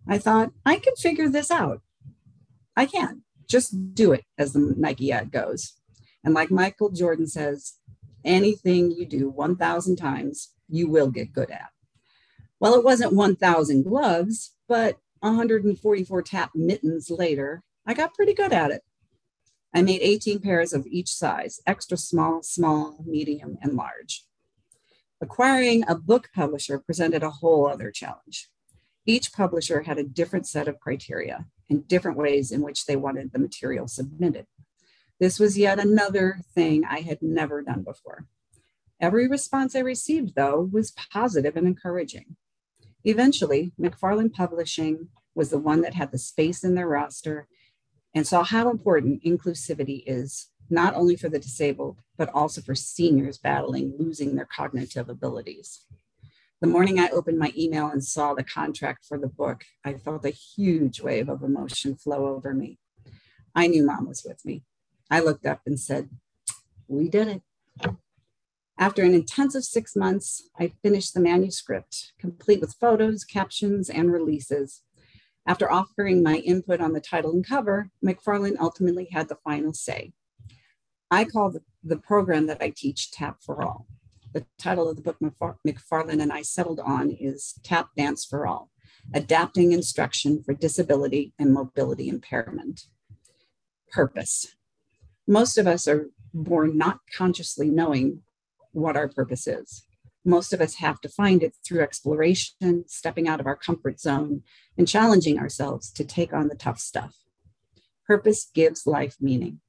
I 0.07 0.17
thought, 0.17 0.51
I 0.65 0.75
can 0.77 0.95
figure 0.95 1.29
this 1.29 1.51
out. 1.51 1.81
I 2.75 2.85
can. 2.85 3.23
Just 3.47 3.95
do 3.95 4.11
it, 4.11 4.23
as 4.37 4.53
the 4.53 4.75
Nike 4.77 5.11
ad 5.11 5.31
goes. 5.31 5.73
And 6.23 6.33
like 6.33 6.51
Michael 6.51 6.89
Jordan 6.89 7.27
says, 7.27 7.73
anything 8.23 8.91
you 8.91 9.05
do 9.05 9.29
1,000 9.29 9.95
times, 9.95 10.53
you 10.67 10.87
will 10.87 11.09
get 11.09 11.33
good 11.33 11.49
at. 11.49 11.69
Well, 12.59 12.75
it 12.75 12.83
wasn't 12.83 13.13
1,000 13.13 13.83
gloves, 13.83 14.53
but 14.67 14.97
144 15.21 16.21
tap 16.21 16.51
mittens 16.55 17.09
later, 17.09 17.63
I 17.85 17.93
got 17.93 18.13
pretty 18.13 18.33
good 18.33 18.53
at 18.53 18.71
it. 18.71 18.83
I 19.73 19.81
made 19.81 20.01
18 20.01 20.39
pairs 20.39 20.73
of 20.73 20.87
each 20.87 21.13
size 21.13 21.61
extra 21.67 21.97
small, 21.97 22.41
small, 22.41 23.03
medium, 23.05 23.57
and 23.61 23.75
large. 23.75 24.25
Acquiring 25.21 25.83
a 25.87 25.95
book 25.95 26.29
publisher 26.33 26.79
presented 26.79 27.23
a 27.23 27.29
whole 27.29 27.67
other 27.67 27.91
challenge. 27.91 28.49
Each 29.05 29.33
publisher 29.33 29.81
had 29.81 29.97
a 29.97 30.03
different 30.03 30.47
set 30.47 30.67
of 30.67 30.79
criteria 30.79 31.45
and 31.69 31.87
different 31.87 32.17
ways 32.17 32.51
in 32.51 32.61
which 32.61 32.85
they 32.85 32.95
wanted 32.95 33.31
the 33.31 33.39
material 33.39 33.87
submitted. 33.87 34.45
This 35.19 35.39
was 35.39 35.57
yet 35.57 35.79
another 35.79 36.39
thing 36.55 36.85
I 36.85 37.01
had 37.01 37.21
never 37.21 37.61
done 37.61 37.83
before. 37.83 38.25
Every 39.01 39.27
response 39.27 39.75
I 39.75 39.79
received, 39.79 40.35
though, 40.35 40.69
was 40.71 40.91
positive 40.91 41.55
and 41.55 41.67
encouraging. 41.67 42.35
Eventually, 43.09 43.71
McFarland 43.81 44.33
Publishing 44.33 45.07
was 45.33 45.49
the 45.49 45.57
one 45.57 45.81
that 45.81 45.95
had 45.95 46.11
the 46.11 46.19
space 46.19 46.63
in 46.63 46.75
their 46.75 46.87
roster 46.87 47.47
and 48.13 48.27
saw 48.27 48.43
how 48.43 48.69
important 48.69 49.23
inclusivity 49.23 50.03
is, 50.05 50.49
not 50.69 50.93
only 50.93 51.15
for 51.15 51.27
the 51.27 51.39
disabled, 51.39 51.97
but 52.19 52.29
also 52.35 52.61
for 52.61 52.75
seniors 52.75 53.39
battling 53.39 53.95
losing 53.97 54.35
their 54.35 54.45
cognitive 54.45 55.09
abilities. 55.09 55.85
The 56.61 56.67
morning 56.67 56.99
I 56.99 57.09
opened 57.09 57.39
my 57.39 57.51
email 57.57 57.87
and 57.87 58.03
saw 58.03 58.35
the 58.35 58.43
contract 58.43 59.07
for 59.07 59.17
the 59.17 59.27
book, 59.27 59.63
I 59.83 59.93
felt 59.95 60.23
a 60.23 60.29
huge 60.29 61.01
wave 61.01 61.29
of 61.29 61.41
emotion 61.41 61.95
flow 61.95 62.27
over 62.27 62.53
me. 62.53 62.77
I 63.55 63.65
knew 63.65 63.87
mom 63.87 64.07
was 64.07 64.23
with 64.23 64.45
me. 64.45 64.65
I 65.09 65.21
looked 65.21 65.47
up 65.47 65.61
and 65.65 65.79
said, 65.79 66.11
We 66.87 67.09
did 67.09 67.27
it. 67.27 67.41
After 68.79 69.03
an 69.03 69.13
intensive 69.13 69.65
six 69.65 69.95
months, 69.95 70.49
I 70.57 70.71
finished 70.81 71.13
the 71.13 71.19
manuscript, 71.19 72.13
complete 72.17 72.61
with 72.61 72.77
photos, 72.79 73.25
captions, 73.25 73.89
and 73.89 74.11
releases. 74.11 74.83
After 75.45 75.69
offering 75.69 76.23
my 76.23 76.37
input 76.37 76.79
on 76.79 76.93
the 76.93 77.01
title 77.01 77.31
and 77.31 77.45
cover, 77.45 77.89
McFarland 78.03 78.57
ultimately 78.59 79.09
had 79.11 79.27
the 79.27 79.37
final 79.43 79.73
say. 79.73 80.13
I 81.11 81.25
call 81.25 81.51
the, 81.51 81.61
the 81.83 81.97
program 81.97 82.47
that 82.47 82.61
I 82.61 82.71
teach 82.75 83.11
Tap 83.11 83.41
for 83.41 83.61
All. 83.61 83.85
The 84.33 84.45
title 84.57 84.89
of 84.89 84.95
the 84.95 85.01
book 85.01 85.17
McFarland 85.67 86.21
and 86.21 86.31
I 86.31 86.43
settled 86.43 86.79
on 86.79 87.11
is 87.11 87.59
Tap 87.63 87.89
Dance 87.97 88.25
for 88.25 88.47
All 88.47 88.71
Adapting 89.13 89.73
Instruction 89.73 90.41
for 90.41 90.53
Disability 90.53 91.33
and 91.37 91.53
Mobility 91.53 92.07
Impairment. 92.07 92.85
Purpose 93.91 94.55
most 95.29 95.59
of 95.59 95.67
us 95.67 95.87
are 95.87 96.09
born 96.33 96.75
not 96.75 97.01
consciously 97.15 97.69
knowing 97.69 98.23
what 98.71 98.97
our 98.97 99.07
purpose 99.07 99.47
is. 99.47 99.83
Most 100.25 100.53
of 100.53 100.61
us 100.61 100.75
have 100.75 100.99
to 101.01 101.09
find 101.09 101.41
it 101.41 101.55
through 101.65 101.81
exploration, 101.81 102.83
stepping 102.87 103.27
out 103.27 103.39
of 103.39 103.47
our 103.47 103.55
comfort 103.55 103.99
zone, 103.99 104.43
and 104.77 104.87
challenging 104.87 105.39
ourselves 105.39 105.91
to 105.91 106.03
take 106.03 106.33
on 106.33 106.49
the 106.49 106.55
tough 106.55 106.79
stuff. 106.79 107.15
Purpose 108.05 108.49
gives 108.53 108.85
life 108.85 109.15
meaning. 109.19 109.61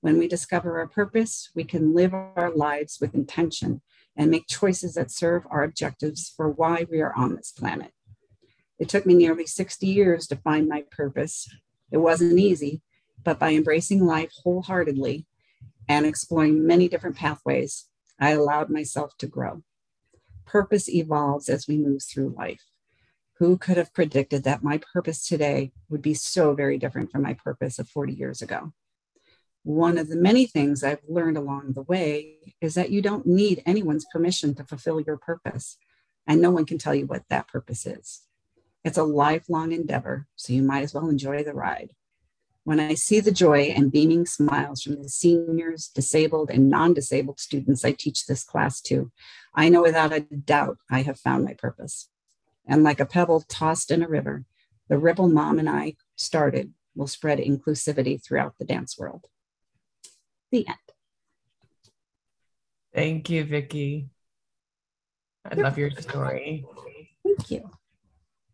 When 0.00 0.18
we 0.18 0.28
discover 0.28 0.78
our 0.78 0.88
purpose, 0.88 1.50
we 1.54 1.64
can 1.64 1.94
live 1.94 2.14
our 2.14 2.50
lives 2.54 2.98
with 3.00 3.14
intention 3.14 3.82
and 4.16 4.30
make 4.30 4.46
choices 4.48 4.94
that 4.94 5.10
serve 5.10 5.46
our 5.50 5.62
objectives 5.62 6.32
for 6.36 6.50
why 6.50 6.86
we 6.90 7.00
are 7.00 7.14
on 7.14 7.36
this 7.36 7.52
planet. 7.52 7.92
It 8.78 8.88
took 8.88 9.06
me 9.06 9.14
nearly 9.14 9.46
60 9.46 9.86
years 9.86 10.26
to 10.26 10.36
find 10.36 10.68
my 10.68 10.84
purpose. 10.90 11.48
It 11.92 11.98
wasn't 11.98 12.38
easy, 12.38 12.82
but 13.22 13.38
by 13.38 13.52
embracing 13.52 14.04
life 14.04 14.32
wholeheartedly 14.42 15.26
and 15.88 16.04
exploring 16.04 16.66
many 16.66 16.88
different 16.88 17.16
pathways, 17.16 17.86
I 18.22 18.30
allowed 18.30 18.70
myself 18.70 19.18
to 19.18 19.26
grow. 19.26 19.64
Purpose 20.46 20.88
evolves 20.88 21.48
as 21.48 21.66
we 21.66 21.76
move 21.76 22.04
through 22.04 22.36
life. 22.38 22.62
Who 23.38 23.58
could 23.58 23.76
have 23.76 23.92
predicted 23.92 24.44
that 24.44 24.62
my 24.62 24.80
purpose 24.92 25.26
today 25.26 25.72
would 25.88 26.02
be 26.02 26.14
so 26.14 26.54
very 26.54 26.78
different 26.78 27.10
from 27.10 27.22
my 27.22 27.34
purpose 27.34 27.80
of 27.80 27.88
40 27.88 28.12
years 28.12 28.40
ago? 28.40 28.74
One 29.64 29.98
of 29.98 30.08
the 30.08 30.14
many 30.14 30.46
things 30.46 30.84
I've 30.84 31.02
learned 31.08 31.36
along 31.36 31.72
the 31.72 31.82
way 31.82 32.54
is 32.60 32.74
that 32.74 32.90
you 32.90 33.02
don't 33.02 33.26
need 33.26 33.60
anyone's 33.66 34.06
permission 34.12 34.54
to 34.54 34.64
fulfill 34.64 35.00
your 35.00 35.16
purpose, 35.16 35.76
and 36.24 36.40
no 36.40 36.52
one 36.52 36.64
can 36.64 36.78
tell 36.78 36.94
you 36.94 37.06
what 37.06 37.24
that 37.28 37.48
purpose 37.48 37.86
is. 37.86 38.22
It's 38.84 38.98
a 38.98 39.02
lifelong 39.02 39.72
endeavor, 39.72 40.28
so 40.36 40.52
you 40.52 40.62
might 40.62 40.84
as 40.84 40.94
well 40.94 41.08
enjoy 41.08 41.42
the 41.42 41.54
ride. 41.54 41.90
When 42.64 42.78
I 42.78 42.94
see 42.94 43.18
the 43.18 43.32
joy 43.32 43.72
and 43.76 43.90
beaming 43.90 44.24
smiles 44.24 44.82
from 44.82 45.02
the 45.02 45.08
seniors, 45.08 45.88
disabled, 45.88 46.50
and 46.50 46.70
non 46.70 46.94
disabled 46.94 47.40
students 47.40 47.84
I 47.84 47.92
teach 47.92 48.26
this 48.26 48.44
class 48.44 48.80
to, 48.82 49.10
I 49.54 49.68
know 49.68 49.82
without 49.82 50.12
a 50.12 50.20
doubt 50.20 50.78
I 50.90 51.02
have 51.02 51.18
found 51.18 51.44
my 51.44 51.54
purpose. 51.54 52.08
And 52.66 52.84
like 52.84 53.00
a 53.00 53.06
pebble 53.06 53.44
tossed 53.48 53.90
in 53.90 54.02
a 54.02 54.08
river, 54.08 54.44
the 54.88 54.98
ripple 54.98 55.28
mom 55.28 55.58
and 55.58 55.68
I 55.68 55.96
started 56.16 56.72
will 56.94 57.08
spread 57.08 57.38
inclusivity 57.38 58.22
throughout 58.22 58.54
the 58.58 58.64
dance 58.64 58.96
world. 58.98 59.26
The 60.52 60.68
end. 60.68 60.76
Thank 62.94 63.30
you, 63.30 63.44
Vicki. 63.44 64.10
I 65.50 65.54
love 65.54 65.78
your 65.78 65.90
story. 65.90 66.64
Thank 67.24 67.50
you. 67.50 67.70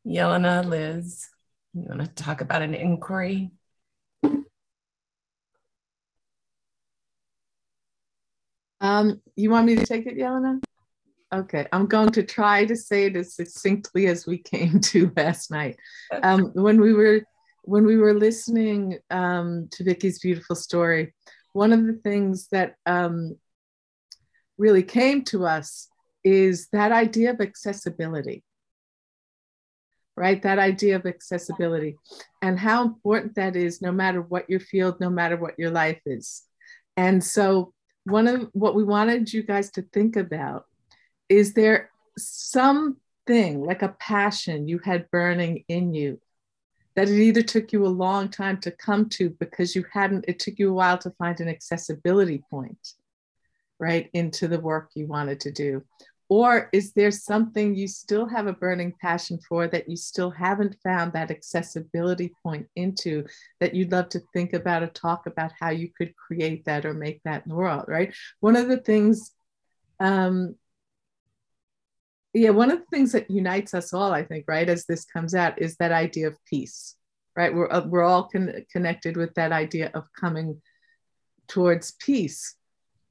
Yelena, 0.07 0.64
Liz, 0.64 1.29
you 1.75 1.83
want 1.83 2.01
to 2.01 2.07
talk 2.07 2.40
about 2.40 2.62
an 2.62 2.75
inquiry? 2.75 3.51
Um, 8.88 9.20
you 9.37 9.51
want 9.51 9.66
me 9.66 9.77
to 9.77 9.85
take 9.85 10.07
it, 10.07 10.16
Yelena? 10.16 10.62
Okay, 11.35 11.66
I'm 11.72 11.87
going 11.87 12.09
to 12.12 12.22
try 12.22 12.64
to 12.64 12.74
say 12.74 13.05
it 13.05 13.16
as 13.16 13.35
succinctly 13.35 14.07
as 14.07 14.27
we 14.27 14.38
came 14.38 14.81
to 14.90 15.12
last 15.14 15.51
night. 15.51 15.77
Um, 16.22 16.53
when 16.55 16.81
we 16.81 16.94
were 16.94 17.20
when 17.64 17.85
we 17.85 17.98
were 17.98 18.14
listening 18.14 18.98
um, 19.11 19.68
to 19.72 19.85
Vicky's 19.85 20.20
beautiful 20.20 20.57
story, 20.57 21.14
one 21.53 21.74
of 21.74 21.87
the 21.87 22.01
things 22.03 22.48
that 22.51 22.77
um, 22.87 23.37
really 24.57 24.83
came 24.83 25.22
to 25.24 25.44
us 25.44 25.88
is 26.24 26.68
that 26.72 26.90
idea 26.90 27.33
of 27.33 27.42
accessibility, 27.42 28.42
right? 30.16 30.42
That 30.42 30.59
idea 30.59 30.96
of 30.96 31.05
accessibility 31.05 31.96
and 32.40 32.59
how 32.59 32.85
important 32.85 33.35
that 33.35 33.55
is, 33.55 33.83
no 33.83 33.92
matter 33.92 34.22
what 34.22 34.48
your 34.48 34.61
field, 34.61 34.98
no 34.98 35.11
matter 35.11 35.37
what 35.37 35.59
your 35.59 35.70
life 35.70 36.01
is. 36.07 36.42
And 36.96 37.22
so 37.22 37.74
one 38.11 38.27
of 38.27 38.49
what 38.53 38.75
we 38.75 38.85
wanted 38.85 39.33
you 39.33 39.42
guys 39.42 39.71
to 39.71 39.83
think 39.83 40.16
about 40.16 40.66
is 41.29 41.53
there 41.55 41.90
something 42.16 43.62
like 43.62 43.83
a 43.83 43.94
passion 44.01 44.68
you 44.68 44.79
had 44.79 45.11
burning 45.11 45.64
in 45.68 45.92
you 45.94 46.21
that 46.97 47.09
it 47.09 47.21
either 47.21 47.42
took 47.42 47.73
you 47.73 47.87
a 47.87 47.88
long 47.88 48.29
time 48.29 48.59
to 48.61 48.71
come 48.71 49.09
to 49.09 49.31
because 49.31 49.77
you 49.77 49.85
hadn't 49.92 50.25
it 50.27 50.38
took 50.38 50.59
you 50.59 50.71
a 50.71 50.73
while 50.73 50.99
to 50.99 51.11
find 51.12 51.40
an 51.40 51.49
accessibility 51.49 52.42
point 52.51 52.94
right 53.79 54.11
into 54.14 54.49
the 54.49 54.59
work 54.59 54.90
you 54.94 55.07
wanted 55.07 55.40
to 55.40 55.53
do 55.53 55.83
or 56.29 56.69
is 56.73 56.93
there 56.93 57.11
something 57.11 57.75
you 57.75 57.88
still 57.88 58.27
have 58.27 58.47
a 58.47 58.53
burning 58.53 58.93
passion 59.01 59.38
for 59.49 59.67
that 59.67 59.88
you 59.88 59.97
still 59.97 60.31
haven't 60.31 60.77
found 60.85 61.12
that 61.12 61.31
accessibility 61.31 62.35
point 62.43 62.67
into 62.77 63.25
that 63.61 63.75
you'd 63.75 63.93
love 63.93 64.11
to 64.11 64.21
think 64.35 64.53
about 64.53 64.83
or 64.83 64.88
talk 64.88 65.27
about 65.27 65.53
how 65.59 65.71
you 65.71 65.88
could 65.97 66.14
create 66.17 66.67
that 66.67 66.85
or 66.85 66.93
make 66.93 67.23
that 67.25 67.45
in 67.45 67.49
the 67.49 67.55
world, 67.55 67.85
right? 67.88 68.14
One 68.41 68.57
of 68.57 68.69
the 68.69 68.77
things, 68.77 69.33
um, 70.01 70.55
yeah, 72.35 72.51
one 72.51 72.71
of 72.71 72.81
the 72.81 72.87
things 72.93 73.12
that 73.12 73.31
unites 73.31 73.73
us 73.73 73.95
all, 73.95 74.12
I 74.12 74.23
think, 74.23 74.45
right, 74.47 74.69
as 74.69 74.85
this 74.85 75.07
comes 75.07 75.35
out, 75.35 75.62
is 75.62 75.77
that 75.77 75.93
idea 75.93 76.29
of 76.29 76.37
peace, 76.45 76.95
right? 77.35 77.55
We're, 77.55 77.73
uh, 77.73 77.87
we're 77.87 78.05
all 78.05 78.29
con- 78.29 78.67
connected 78.71 79.17
with 79.17 79.33
that 79.35 79.53
idea 79.53 79.91
of 79.95 80.05
coming 80.12 80.61
towards 81.49 81.93
peace. 81.93 82.55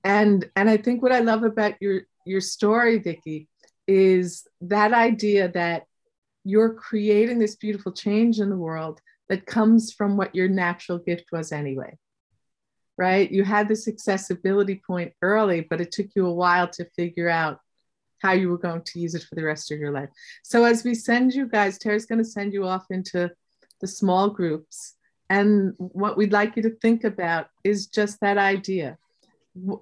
And, 0.03 0.47
and 0.55 0.69
I 0.69 0.77
think 0.77 1.01
what 1.01 1.11
I 1.11 1.21
love 1.21 1.43
about 1.43 1.73
your 1.81 2.03
your 2.27 2.41
story, 2.41 2.99
Vicki, 2.99 3.47
is 3.87 4.47
that 4.61 4.93
idea 4.93 5.49
that 5.49 5.85
you're 6.43 6.73
creating 6.73 7.39
this 7.39 7.55
beautiful 7.55 7.91
change 7.91 8.39
in 8.39 8.49
the 8.49 8.57
world 8.57 9.01
that 9.29 9.45
comes 9.45 9.91
from 9.91 10.17
what 10.17 10.35
your 10.35 10.47
natural 10.47 10.97
gift 10.97 11.25
was 11.31 11.51
anyway. 11.51 11.97
Right? 12.97 13.29
You 13.29 13.43
had 13.43 13.67
this 13.67 13.87
accessibility 13.87 14.81
point 14.85 15.13
early, 15.21 15.61
but 15.61 15.81
it 15.81 15.91
took 15.91 16.07
you 16.15 16.25
a 16.25 16.33
while 16.33 16.67
to 16.69 16.89
figure 16.95 17.29
out 17.29 17.59
how 18.19 18.31
you 18.31 18.49
were 18.49 18.57
going 18.57 18.81
to 18.81 18.99
use 18.99 19.13
it 19.13 19.23
for 19.23 19.35
the 19.35 19.43
rest 19.43 19.71
of 19.71 19.79
your 19.79 19.91
life. 19.91 20.09
So 20.43 20.63
as 20.63 20.83
we 20.83 20.95
send 20.95 21.33
you 21.33 21.47
guys, 21.47 21.77
Terry's 21.77 22.07
going 22.07 22.23
to 22.23 22.25
send 22.25 22.53
you 22.53 22.65
off 22.65 22.85
into 22.89 23.29
the 23.81 23.87
small 23.87 24.29
groups. 24.29 24.95
And 25.29 25.73
what 25.77 26.17
we'd 26.17 26.31
like 26.31 26.55
you 26.55 26.63
to 26.63 26.75
think 26.81 27.03
about 27.03 27.47
is 27.63 27.87
just 27.87 28.19
that 28.21 28.37
idea. 28.37 28.97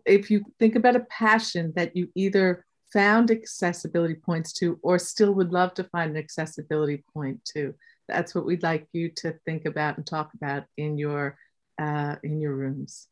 If 0.06 0.32
you 0.32 0.46
think 0.60 0.76
about 0.76 0.96
a 0.96 1.02
passion 1.02 1.74
that 1.76 1.96
you 1.96 2.10
either 2.16 2.66
found 2.94 3.32
accessibility 3.32 4.16
points 4.16 4.54
to 4.54 4.80
or 4.82 4.98
still 5.00 5.34
would 5.34 5.52
love 5.52 5.74
to 5.76 5.84
find 5.86 6.12
an 6.12 6.18
accessibility 6.18 7.04
point 7.14 7.44
to, 7.54 7.74
that's 8.08 8.36
what 8.36 8.46
we'd 8.46 8.64
like 8.64 8.88
you 8.94 9.10
to 9.18 9.34
think 9.46 9.66
about 9.66 9.98
and 9.98 10.06
talk 10.06 10.34
about 10.34 10.66
in 10.78 10.98
your 10.98 11.38
uh, 11.80 12.16
in 12.24 12.40
your 12.40 12.56
rooms. 12.56 13.08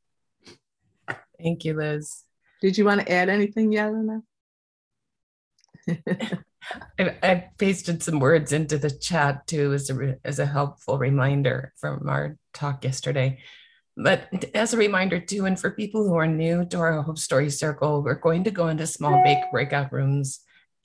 Thank 1.42 1.66
you, 1.66 1.74
Liz. 1.74 2.24
Did 2.62 2.78
you 2.78 2.86
want 2.86 3.02
to 3.02 3.12
add 3.12 3.28
anything, 3.28 3.72
Yelena? 3.72 4.22
I, 6.98 7.18
I, 7.22 7.50
pasted 7.58 8.02
some 8.02 8.22
words 8.22 8.54
into 8.54 8.78
the 8.78 8.90
chat 8.90 9.46
too 9.48 9.74
as 9.74 9.90
a, 9.90 10.18
as 10.24 10.40
a 10.40 10.46
helpful 10.46 10.98
reminder 10.98 11.74
from 11.76 12.08
our 12.08 12.38
talk 12.54 12.86
yesterday. 12.86 13.40
But 13.96 14.28
as 14.56 14.74
a 14.74 14.78
reminder 14.78 15.20
too, 15.20 15.46
and 15.46 15.60
for 15.60 15.72
people 15.72 16.08
who 16.08 16.16
are 16.16 16.28
new 16.28 16.66
to 16.66 16.80
our 16.80 17.02
Hope 17.02 17.20
Story 17.20 17.50
Circle, 17.50 18.02
we're 18.02 18.16
going 18.16 18.44
to 18.46 18.52
go 18.52 18.68
into 18.68 18.88
small 18.88 19.22
bake 19.24 19.44
breakout 19.52 19.94
rooms 19.94 20.40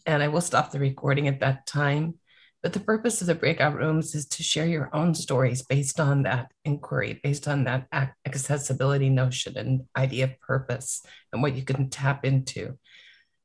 and 0.08 0.22
I 0.22 0.28
will 0.28 0.40
stop 0.40 0.70
the 0.70 0.78
recording 0.78 1.28
at 1.28 1.40
that 1.40 1.66
time. 1.66 2.14
But 2.62 2.72
the 2.72 2.80
purpose 2.80 3.20
of 3.20 3.28
the 3.28 3.34
breakout 3.34 3.76
rooms 3.76 4.14
is 4.14 4.26
to 4.26 4.42
share 4.42 4.66
your 4.66 4.90
own 4.92 5.14
stories 5.14 5.62
based 5.62 6.00
on 6.00 6.24
that 6.24 6.50
inquiry, 6.64 7.20
based 7.22 7.46
on 7.46 7.64
that 7.64 7.86
accessibility 8.26 9.10
notion 9.10 9.56
and 9.56 9.82
idea 9.96 10.24
of 10.24 10.40
purpose 10.40 11.02
and 11.32 11.40
what 11.40 11.54
you 11.54 11.62
can 11.62 11.88
tap 11.88 12.24
into. 12.24 12.76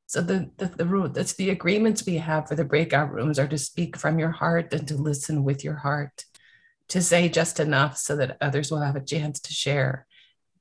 So 0.07 0.21
the 0.21 0.51
the, 0.57 0.65
the 0.65 0.85
root 0.85 1.13
that's 1.13 1.33
the 1.33 1.51
agreements 1.51 2.05
we 2.05 2.17
have 2.17 2.47
for 2.47 2.55
the 2.55 2.65
breakout 2.65 3.11
rooms 3.11 3.37
are 3.37 3.47
to 3.47 3.57
speak 3.57 3.97
from 3.97 4.19
your 4.19 4.31
heart 4.31 4.73
and 4.73 4.87
to 4.87 4.95
listen 4.95 5.43
with 5.43 5.63
your 5.63 5.75
heart, 5.75 6.25
to 6.93 7.01
say 7.01 7.27
just 7.27 7.59
enough 7.59 7.97
so 7.97 8.15
that 8.15 8.37
others 8.39 8.69
will 8.69 8.79
have 8.79 8.95
a 8.95 9.03
chance 9.03 9.39
to 9.39 9.51
share. 9.51 10.05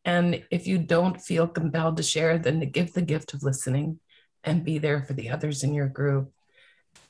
And 0.07 0.43
if 0.51 0.67
you 0.67 0.79
don't 0.79 1.21
feel 1.21 1.47
compelled 1.47 1.99
to 1.99 2.03
share, 2.03 2.39
then 2.39 2.61
to 2.61 2.65
give 2.65 2.95
the 2.95 3.03
gift 3.03 3.35
of 3.35 3.43
listening 3.43 4.01
and 4.43 4.65
be 4.65 4.79
there 4.79 5.03
for 5.03 5.13
the 5.13 5.29
others 5.29 5.63
in 5.63 5.75
your 5.75 5.89
group 5.89 6.33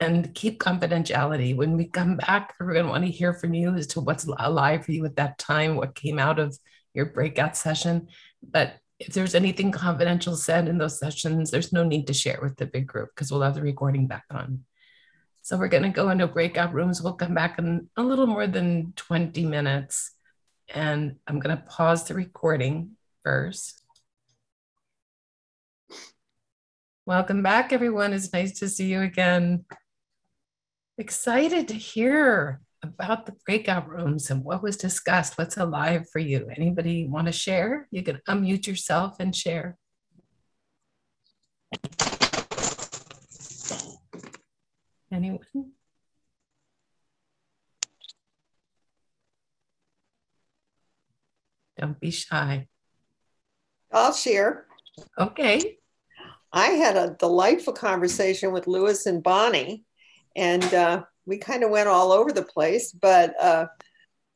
and 0.01 0.35
keep 0.35 0.59
confidentiality. 0.59 1.55
When 1.55 1.77
we 1.77 1.85
come 1.85 2.17
back, 2.17 2.55
we're 2.59 2.73
going 2.73 2.87
to 2.87 2.91
want 2.91 3.05
to 3.05 3.13
hear 3.13 3.33
from 3.33 3.55
you 3.55 3.73
as 3.77 3.87
to 3.89 4.01
what's 4.01 4.25
alive 4.25 4.85
for 4.85 4.91
you 4.91 5.05
at 5.05 5.15
that 5.15 5.39
time, 5.39 5.77
what 5.77 5.95
came 5.95 6.19
out 6.19 6.41
of 6.41 6.59
your 6.93 7.07
breakout 7.07 7.57
session. 7.57 8.09
But 8.43 8.75
if 8.99 9.15
there's 9.15 9.37
anything 9.37 9.71
confidential 9.71 10.35
said 10.35 10.67
in 10.67 10.79
those 10.79 10.99
sessions, 10.99 11.53
there's 11.53 11.73
no 11.73 11.85
need 11.85 12.09
to 12.09 12.13
share 12.13 12.41
with 12.43 12.57
the 12.57 12.67
big 12.67 12.89
group 12.89 13.11
because 13.15 13.31
we'll 13.31 13.43
have 13.43 13.55
the 13.55 13.63
recording 13.63 14.09
back 14.09 14.25
on. 14.33 14.65
So 15.45 15.59
we're 15.59 15.67
going 15.67 15.83
to 15.83 15.89
go 15.89 16.11
into 16.11 16.29
breakout 16.29 16.73
rooms. 16.73 17.03
We'll 17.03 17.15
come 17.15 17.35
back 17.35 17.59
in 17.59 17.89
a 17.97 18.03
little 18.03 18.29
more 18.29 18.47
than 18.47 18.93
20 18.95 19.45
minutes. 19.45 20.13
And 20.73 21.17
I'm 21.27 21.41
going 21.41 21.57
to 21.57 21.65
pause 21.65 22.05
the 22.05 22.15
recording 22.15 22.93
first. 23.25 23.83
Welcome 27.05 27.43
back, 27.43 27.73
everyone. 27.73 28.13
It's 28.13 28.33
nice 28.33 28.61
to 28.61 28.69
see 28.69 28.87
you 28.93 29.01
again. 29.01 29.65
Excited 30.97 31.67
to 31.69 31.75
hear 31.75 32.61
about 32.81 33.27
the 33.27 33.35
breakout 33.45 33.89
rooms 33.89 34.31
and 34.31 34.45
what 34.45 34.63
was 34.63 34.77
discussed, 34.77 35.37
what's 35.37 35.57
alive 35.57 36.07
for 36.13 36.21
you. 36.21 36.49
Anybody 36.57 37.09
want 37.09 37.27
to 37.27 37.33
share? 37.33 37.89
You 37.91 38.05
can 38.05 38.21
unmute 38.29 38.69
yourself 38.69 39.17
and 39.19 39.35
share. 39.35 39.77
Anyone? 45.13 45.41
Don't 51.79 52.01
be 52.01 52.11
shy. 52.11 52.67
I'll 53.93 54.15
share. 54.15 54.67
Okay. 55.19 55.77
I 56.53 56.69
had 56.69 56.97
a 56.97 57.15
delightful 57.19 57.75
conversation 57.75 58.53
with 58.53 58.67
Lewis 58.67 59.05
and 59.05 59.23
Bonnie, 59.23 59.85
and 60.35 60.65
uh, 60.73 61.03
we 61.27 61.37
kind 61.37 61.63
of 61.63 61.71
went 61.71 61.89
all 61.89 62.13
over 62.13 62.33
the 62.33 62.43
place. 62.43 62.93
But 62.93 63.39
uh, 63.39 63.67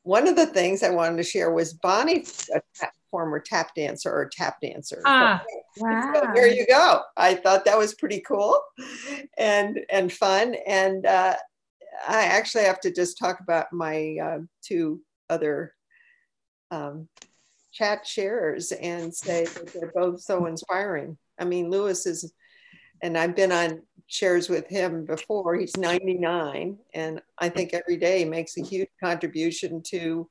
one 0.07 0.27
of 0.27 0.37
the 0.37 0.45
things 0.45 0.83
I 0.83 0.89
wanted 0.89 1.17
to 1.17 1.23
share 1.23 1.51
was 1.51 1.73
Bonnie, 1.73 2.25
a 2.55 2.61
tap, 2.73 2.93
former 3.11 3.41
tap 3.41 3.75
dancer 3.75 4.09
or 4.09 4.29
tap 4.31 4.61
dancer. 4.61 5.01
Ah, 5.05 5.43
wow. 5.77 6.13
So 6.13 6.31
there 6.33 6.47
you 6.47 6.65
go. 6.65 7.01
I 7.17 7.35
thought 7.35 7.65
that 7.65 7.77
was 7.77 7.93
pretty 7.93 8.21
cool 8.21 8.57
and 9.37 9.81
and 9.89 10.11
fun. 10.11 10.55
And 10.65 11.05
uh, 11.05 11.35
I 12.07 12.23
actually 12.23 12.63
have 12.63 12.79
to 12.81 12.91
just 12.91 13.19
talk 13.19 13.41
about 13.41 13.73
my 13.73 14.17
uh, 14.23 14.39
two 14.63 15.01
other 15.29 15.73
um, 16.71 17.09
chat 17.73 18.07
sharers 18.07 18.71
and 18.71 19.13
say 19.13 19.45
that 19.45 19.73
they're 19.73 19.91
both 19.93 20.21
so 20.21 20.45
inspiring. 20.45 21.17
I 21.37 21.43
mean, 21.43 21.69
Lewis 21.69 22.05
is, 22.05 22.31
and 23.01 23.17
I've 23.17 23.35
been 23.35 23.51
on 23.51 23.81
chairs 24.07 24.49
with 24.49 24.67
him 24.67 25.05
before. 25.05 25.55
He's 25.55 25.75
99, 25.77 26.77
and 26.93 27.21
I 27.37 27.49
think 27.49 27.73
every 27.73 27.97
day 27.97 28.25
makes 28.25 28.57
a 28.57 28.63
huge 28.63 28.89
contribution 29.01 29.81
to 29.87 30.27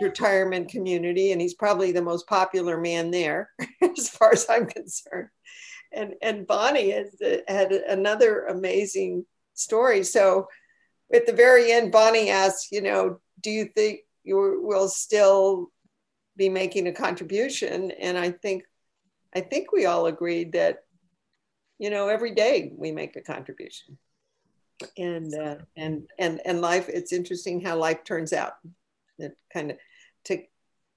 retirement 0.00 0.68
community, 0.68 1.32
and 1.32 1.40
he's 1.40 1.54
probably 1.54 1.92
the 1.92 2.02
most 2.02 2.26
popular 2.26 2.78
man 2.78 3.10
there, 3.10 3.50
as 3.98 4.08
far 4.08 4.32
as 4.32 4.46
I'm 4.48 4.66
concerned. 4.66 5.28
And 5.92 6.14
and 6.20 6.46
Bonnie 6.46 6.90
has 6.90 7.16
had 7.48 7.72
another 7.72 8.46
amazing 8.46 9.24
story. 9.54 10.04
So 10.04 10.48
at 11.12 11.26
the 11.26 11.32
very 11.32 11.72
end, 11.72 11.92
Bonnie 11.92 12.28
asks, 12.30 12.70
you 12.70 12.82
know, 12.82 13.20
do 13.40 13.50
you 13.50 13.64
think 13.64 14.00
you 14.22 14.60
will 14.62 14.88
still 14.88 15.70
be 16.36 16.50
making 16.50 16.86
a 16.86 16.92
contribution? 16.92 17.90
And 17.92 18.18
I 18.18 18.30
think 18.30 18.64
I 19.34 19.40
think 19.40 19.72
we 19.72 19.86
all 19.86 20.06
agreed 20.06 20.52
that 20.52 20.84
you 21.78 21.90
know 21.90 22.08
every 22.08 22.34
day 22.34 22.72
we 22.76 22.92
make 22.92 23.16
a 23.16 23.20
contribution. 23.20 23.98
And 24.96 25.34
uh, 25.34 25.56
and 25.76 26.06
and 26.18 26.40
and 26.44 26.60
life 26.60 26.88
it's 26.88 27.12
interesting 27.12 27.60
how 27.60 27.76
life 27.76 28.04
turns 28.04 28.32
out. 28.32 28.54
It 29.18 29.36
kind 29.52 29.72
of 29.72 29.78
to 30.24 30.42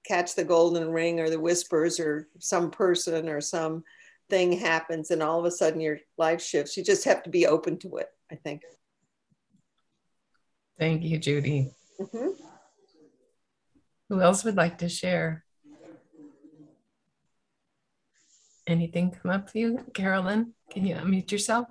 catch 0.06 0.34
the 0.34 0.44
golden 0.44 0.90
ring 0.90 1.20
or 1.20 1.30
the 1.30 1.40
whispers 1.40 1.98
or 1.98 2.28
some 2.38 2.70
person 2.70 3.28
or 3.28 3.40
some 3.40 3.84
thing 4.28 4.52
happens 4.52 5.10
and 5.10 5.22
all 5.22 5.38
of 5.38 5.44
a 5.44 5.50
sudden 5.50 5.80
your 5.80 5.98
life 6.16 6.40
shifts. 6.42 6.76
You 6.76 6.84
just 6.84 7.04
have 7.04 7.22
to 7.24 7.30
be 7.30 7.46
open 7.46 7.78
to 7.78 7.96
it 7.96 8.08
i 8.30 8.34
think. 8.36 8.62
Thank 10.78 11.02
you 11.02 11.18
judy. 11.18 11.70
Mm-hmm. 12.00 12.30
who 14.08 14.20
else 14.20 14.42
would 14.44 14.56
like 14.56 14.78
to 14.78 14.88
share 14.88 15.44
anything 18.66 19.10
come 19.10 19.30
up 19.30 19.50
for 19.50 19.58
you 19.58 19.78
carolyn 19.94 20.52
can 20.72 20.86
you 20.86 20.94
unmute 20.94 21.30
yourself? 21.30 21.66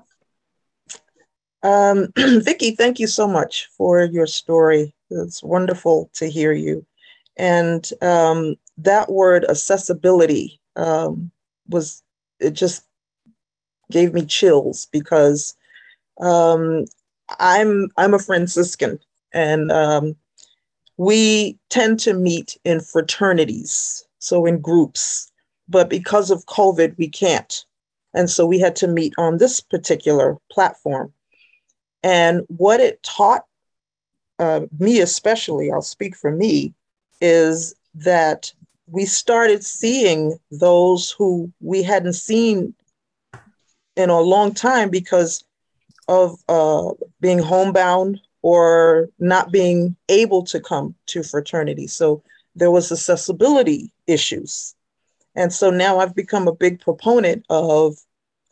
Um, 1.63 2.09
Vicki, 2.15 2.75
thank 2.75 2.99
you 2.99 3.07
so 3.07 3.27
much 3.27 3.67
for 3.75 4.03
your 4.03 4.27
story. 4.27 4.93
It's 5.09 5.41
wonderful 5.41 6.11
to 6.13 6.29
hear 6.29 6.53
you. 6.53 6.85
And 7.37 7.89
um, 8.01 8.55
that 8.77 9.11
word 9.11 9.45
accessibility 9.49 10.61
um, 10.75 11.31
was, 11.67 12.03
it 12.39 12.51
just 12.51 12.83
gave 13.89 14.13
me 14.13 14.25
chills 14.25 14.87
because 14.91 15.55
um, 16.19 16.85
I'm, 17.39 17.89
I'm 17.97 18.13
a 18.13 18.19
Franciscan 18.19 18.99
and 19.33 19.71
um, 19.71 20.15
we 20.97 21.57
tend 21.69 21.99
to 22.01 22.13
meet 22.13 22.57
in 22.63 22.81
fraternities, 22.81 24.05
so 24.19 24.45
in 24.45 24.59
groups, 24.61 25.30
but 25.71 25.89
because 25.89 26.29
of 26.29 26.45
COVID, 26.45 26.97
we 26.97 27.07
can't. 27.07 27.65
And 28.13 28.29
so 28.29 28.45
we 28.45 28.59
had 28.59 28.75
to 28.77 28.87
meet 28.87 29.13
on 29.17 29.37
this 29.37 29.61
particular 29.61 30.37
platform. 30.51 31.13
And 32.03 32.41
what 32.47 32.81
it 32.81 33.01
taught 33.03 33.45
uh, 34.37 34.61
me, 34.79 34.99
especially, 34.99 35.71
I'll 35.71 35.81
speak 35.81 36.15
for 36.15 36.31
me, 36.31 36.73
is 37.21 37.73
that 37.95 38.51
we 38.87 39.05
started 39.05 39.63
seeing 39.63 40.37
those 40.51 41.11
who 41.11 41.51
we 41.61 41.83
hadn't 41.83 42.13
seen 42.13 42.73
in 43.95 44.09
a 44.09 44.19
long 44.19 44.53
time 44.53 44.89
because 44.89 45.43
of 46.07 46.37
uh, 46.49 46.91
being 47.21 47.39
homebound 47.39 48.19
or 48.41 49.09
not 49.19 49.51
being 49.51 49.95
able 50.09 50.43
to 50.43 50.59
come 50.59 50.95
to 51.05 51.23
fraternity. 51.23 51.87
So 51.87 52.23
there 52.55 52.71
was 52.71 52.91
accessibility 52.91 53.93
issues 54.07 54.75
and 55.35 55.53
so 55.53 55.69
now 55.69 55.99
I've 55.99 56.15
become 56.15 56.47
a 56.47 56.55
big 56.55 56.79
proponent 56.79 57.45
of 57.49 57.95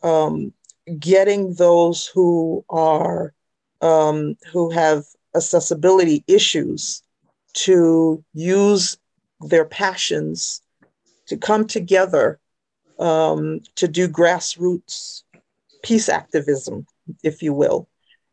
um, 0.02 0.52
getting 0.98 1.54
those 1.54 2.06
who 2.06 2.64
are 2.70 3.34
um, 3.80 4.36
who 4.52 4.70
have 4.70 5.04
accessibility 5.34 6.24
issues 6.26 7.02
to 7.52 8.22
use 8.34 8.98
their 9.40 9.64
passions 9.64 10.62
to 11.26 11.36
come 11.36 11.66
together 11.66 12.38
um, 12.98 13.60
to 13.76 13.88
do 13.88 14.08
grassroots 14.08 15.22
peace 15.82 16.08
activism, 16.08 16.86
if 17.22 17.42
you 17.42 17.52
will. 17.52 17.88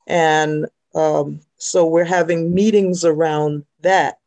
And 0.06 0.68
um, 0.96 1.40
so 1.58 1.86
we're 1.86 2.04
having 2.04 2.54
meetings 2.54 3.06
around 3.06 3.66
that. 3.82 4.20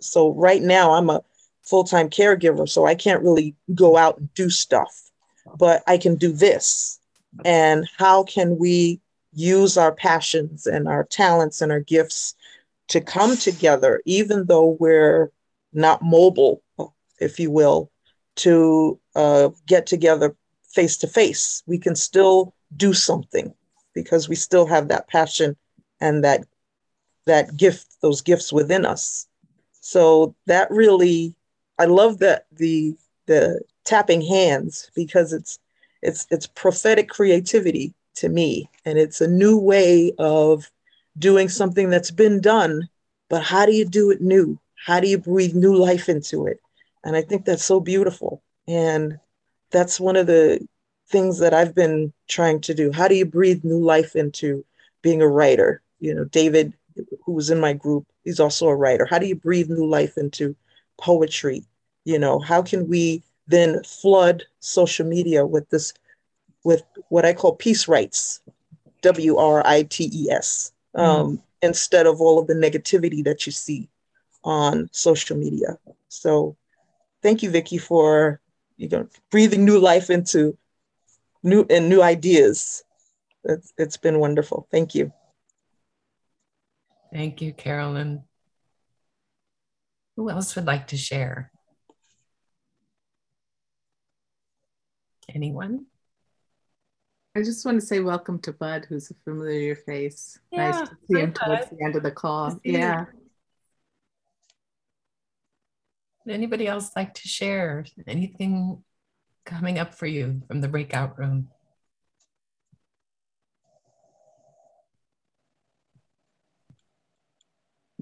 So 0.00 0.32
right 0.34 0.62
now 0.62 0.92
I'm 0.92 1.10
a 1.10 1.22
full-time 1.70 2.10
caregiver, 2.10 2.68
so 2.68 2.84
I 2.86 2.94
can't 2.94 3.22
really 3.22 3.54
go 3.74 3.96
out 3.96 4.18
and 4.18 4.32
do 4.34 4.50
stuff, 4.50 5.10
but 5.56 5.82
I 5.86 5.96
can 5.96 6.16
do 6.16 6.32
this. 6.32 6.98
And 7.44 7.88
how 7.96 8.24
can 8.24 8.58
we 8.58 9.00
use 9.32 9.76
our 9.76 9.94
passions 9.94 10.66
and 10.66 10.88
our 10.88 11.04
talents 11.04 11.62
and 11.62 11.70
our 11.70 11.80
gifts 11.80 12.34
to 12.88 13.00
come 13.00 13.36
together, 13.36 14.02
even 14.04 14.46
though 14.46 14.76
we're 14.80 15.30
not 15.72 16.02
mobile, 16.02 16.62
if 17.20 17.38
you 17.38 17.50
will, 17.50 17.90
to 18.36 18.98
uh, 19.14 19.50
get 19.66 19.86
together 19.86 20.34
face 20.72 20.96
to 20.98 21.06
face. 21.06 21.62
We 21.66 21.78
can 21.78 21.94
still 21.94 22.52
do 22.76 22.92
something 22.92 23.54
because 23.94 24.28
we 24.28 24.34
still 24.34 24.66
have 24.66 24.88
that 24.88 25.08
passion 25.08 25.56
and 26.00 26.24
that 26.24 26.44
that 27.26 27.56
gift, 27.56 27.86
those 28.02 28.22
gifts 28.22 28.52
within 28.52 28.84
us. 28.84 29.26
So 29.80 30.34
that 30.46 30.70
really, 30.70 31.34
I 31.80 31.86
love 31.86 32.18
that 32.18 32.46
the 32.52 32.94
the 33.26 33.62
tapping 33.84 34.20
hands 34.20 34.90
because 34.94 35.32
it's 35.32 35.58
it's 36.02 36.26
it's 36.30 36.46
prophetic 36.46 37.08
creativity 37.08 37.94
to 38.16 38.28
me, 38.28 38.68
and 38.84 38.98
it's 38.98 39.22
a 39.22 39.26
new 39.28 39.58
way 39.58 40.12
of 40.18 40.70
doing 41.18 41.48
something 41.48 41.88
that's 41.88 42.10
been 42.10 42.42
done. 42.42 42.88
But 43.30 43.42
how 43.44 43.64
do 43.64 43.72
you 43.72 43.86
do 43.86 44.10
it 44.10 44.20
new? 44.20 44.58
How 44.86 45.00
do 45.00 45.08
you 45.08 45.16
breathe 45.18 45.54
new 45.54 45.74
life 45.74 46.08
into 46.10 46.46
it? 46.46 46.60
And 47.02 47.16
I 47.16 47.22
think 47.22 47.46
that's 47.46 47.64
so 47.64 47.80
beautiful. 47.80 48.42
And 48.68 49.18
that's 49.70 49.98
one 49.98 50.16
of 50.16 50.26
the 50.26 50.60
things 51.08 51.38
that 51.38 51.54
I've 51.54 51.74
been 51.74 52.12
trying 52.28 52.60
to 52.62 52.74
do. 52.74 52.92
How 52.92 53.08
do 53.08 53.14
you 53.14 53.24
breathe 53.24 53.64
new 53.64 53.82
life 53.82 54.16
into 54.16 54.66
being 55.02 55.22
a 55.22 55.28
writer? 55.28 55.80
You 55.98 56.14
know, 56.14 56.24
David, 56.24 56.74
who 57.24 57.32
was 57.32 57.48
in 57.50 57.58
my 57.60 57.72
group, 57.72 58.06
he's 58.24 58.40
also 58.40 58.68
a 58.68 58.76
writer. 58.76 59.06
How 59.06 59.18
do 59.18 59.26
you 59.26 59.36
breathe 59.36 59.70
new 59.70 59.86
life 59.86 60.18
into 60.18 60.56
poetry? 60.98 61.64
You 62.10 62.18
know, 62.18 62.40
how 62.40 62.60
can 62.60 62.88
we 62.88 63.22
then 63.46 63.84
flood 63.84 64.42
social 64.58 65.06
media 65.06 65.46
with 65.46 65.70
this, 65.70 65.94
with 66.64 66.82
what 67.08 67.24
I 67.24 67.32
call 67.32 67.54
peace 67.54 67.86
writes, 67.86 68.40
W 69.02 69.36
R 69.36 69.62
I 69.64 69.84
T 69.84 70.10
E 70.12 70.28
S, 70.28 70.72
um, 70.96 71.06
mm. 71.06 71.42
instead 71.62 72.08
of 72.08 72.20
all 72.20 72.40
of 72.40 72.48
the 72.48 72.54
negativity 72.54 73.22
that 73.22 73.46
you 73.46 73.52
see 73.52 73.88
on 74.42 74.88
social 74.90 75.36
media. 75.36 75.78
So 76.08 76.56
thank 77.22 77.44
you, 77.44 77.50
Vicki, 77.50 77.78
for 77.78 78.40
you 78.76 78.88
know 78.88 79.06
breathing 79.30 79.64
new 79.64 79.78
life 79.78 80.10
into 80.10 80.58
new 81.44 81.64
and 81.70 81.88
new 81.88 82.02
ideas. 82.02 82.82
It's, 83.44 83.72
it's 83.78 83.96
been 83.96 84.18
wonderful. 84.18 84.66
Thank 84.72 84.96
you. 84.96 85.12
Thank 87.12 87.40
you, 87.40 87.52
Carolyn. 87.52 88.24
Who 90.16 90.28
else 90.28 90.56
would 90.56 90.66
like 90.66 90.88
to 90.88 90.96
share? 90.96 91.52
Anyone? 95.34 95.86
I 97.36 97.42
just 97.42 97.64
want 97.64 97.80
to 97.80 97.86
say 97.86 98.00
welcome 98.00 98.40
to 98.40 98.52
Bud, 98.52 98.86
who's 98.88 99.10
a 99.10 99.14
familiar 99.24 99.76
face. 99.76 100.38
Yeah, 100.50 100.70
nice 100.70 100.88
to 100.88 100.96
see 101.08 101.20
him 101.20 101.30
Bud. 101.30 101.44
towards 101.44 101.70
the 101.70 101.84
end 101.84 101.96
of 101.96 102.02
the 102.02 102.10
call. 102.10 102.58
Yeah. 102.64 103.04
Would 106.24 106.34
anybody 106.34 106.66
else 106.66 106.90
like 106.96 107.14
to 107.14 107.28
share 107.28 107.84
anything 108.06 108.82
coming 109.46 109.78
up 109.78 109.94
for 109.94 110.06
you 110.06 110.42
from 110.48 110.60
the 110.60 110.68
breakout 110.68 111.18
room? 111.18 111.48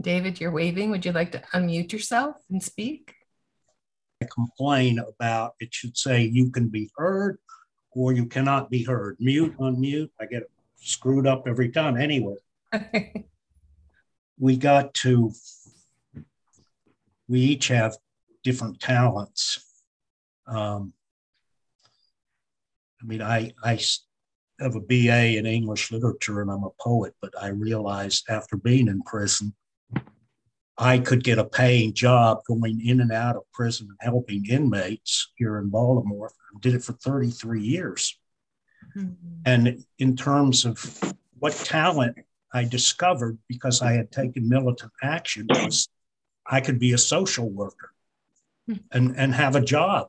David, 0.01 0.41
you're 0.41 0.51
waving. 0.53 0.91
Would 0.91 1.05
you 1.05 1.13
like 1.13 1.33
to 1.33 1.43
unmute 1.53 1.93
yourself 1.93 2.37
and 2.51 2.63
speak? 2.63 3.15
I 4.21 4.27
complain 4.27 4.99
about 4.99 5.55
it 5.61 5.73
should 5.73 5.97
say 5.97 6.25
you 6.25 6.51
can 6.51 6.69
be 6.69 6.91
heard 6.97 7.39
or 7.93 8.13
you 8.13 8.27
cannot 8.27 8.71
be 8.71 8.83
heard. 8.83 9.17
Mute, 9.21 9.57
unmute. 9.59 10.11
I 10.21 10.27
get 10.27 10.51
screwed 10.77 11.27
up 11.27 11.47
every 11.47 11.69
time. 11.69 11.97
Anyway, 11.97 12.35
we 14.39 14.57
got 14.57 14.93
to, 14.95 15.33
we 17.29 17.41
each 17.41 17.69
have 17.69 17.97
different 18.43 18.81
talents. 18.81 19.65
Um, 20.47 20.93
I 23.01 23.07
mean, 23.07 23.23
I, 23.23 23.53
I 23.63 23.79
have 24.59 24.75
a 24.75 24.81
BA 24.81 25.39
in 25.39 25.47
English 25.47 25.93
literature 25.93 26.43
and 26.43 26.51
I'm 26.51 26.65
a 26.65 26.71
poet, 26.81 27.15
but 27.23 27.33
I 27.41 27.49
realized 27.49 28.25
after 28.29 28.57
being 28.57 28.89
in 28.89 29.03
prison, 29.03 29.55
I 30.79 31.01
could 31.01 31.25
get 31.25 31.39
a 31.39 31.45
paying 31.45 31.93
job 31.93 32.39
going 32.47 32.81
in 32.87 33.01
and 33.01 33.11
out 33.11 33.37
of 33.37 33.43
prison 33.53 33.89
and 33.91 33.99
helping 34.01 34.47
inmates 34.47 35.33
here 35.37 35.59
in 35.59 35.71
Baltimore. 35.71 36.31
I 36.55 36.59
did 36.61 36.75
it 36.75 36.85
for 36.85 36.93
33 36.93 37.63
years. 37.63 38.17
Mm-hmm. 38.97 39.41
And 39.45 39.85
in 39.99 40.17
terms 40.17 40.65
of 40.65 41.15
what 41.39 41.53
talent 41.53 42.17
I 42.53 42.65
discovered 42.65 43.39
because 43.49 43.83
I 43.83 43.93
had 43.93 44.13
taken 44.13 44.49
militant 44.49 44.93
action 45.03 45.47
was 45.49 45.89
I 46.47 46.61
could 46.61 46.79
be 46.79 46.93
a 46.93 46.99
social 46.99 47.51
worker 47.51 47.93
mm-hmm. 48.71 48.81
and, 48.93 49.17
and 49.17 49.35
have 49.35 49.57
a 49.57 49.61
job 49.61 50.09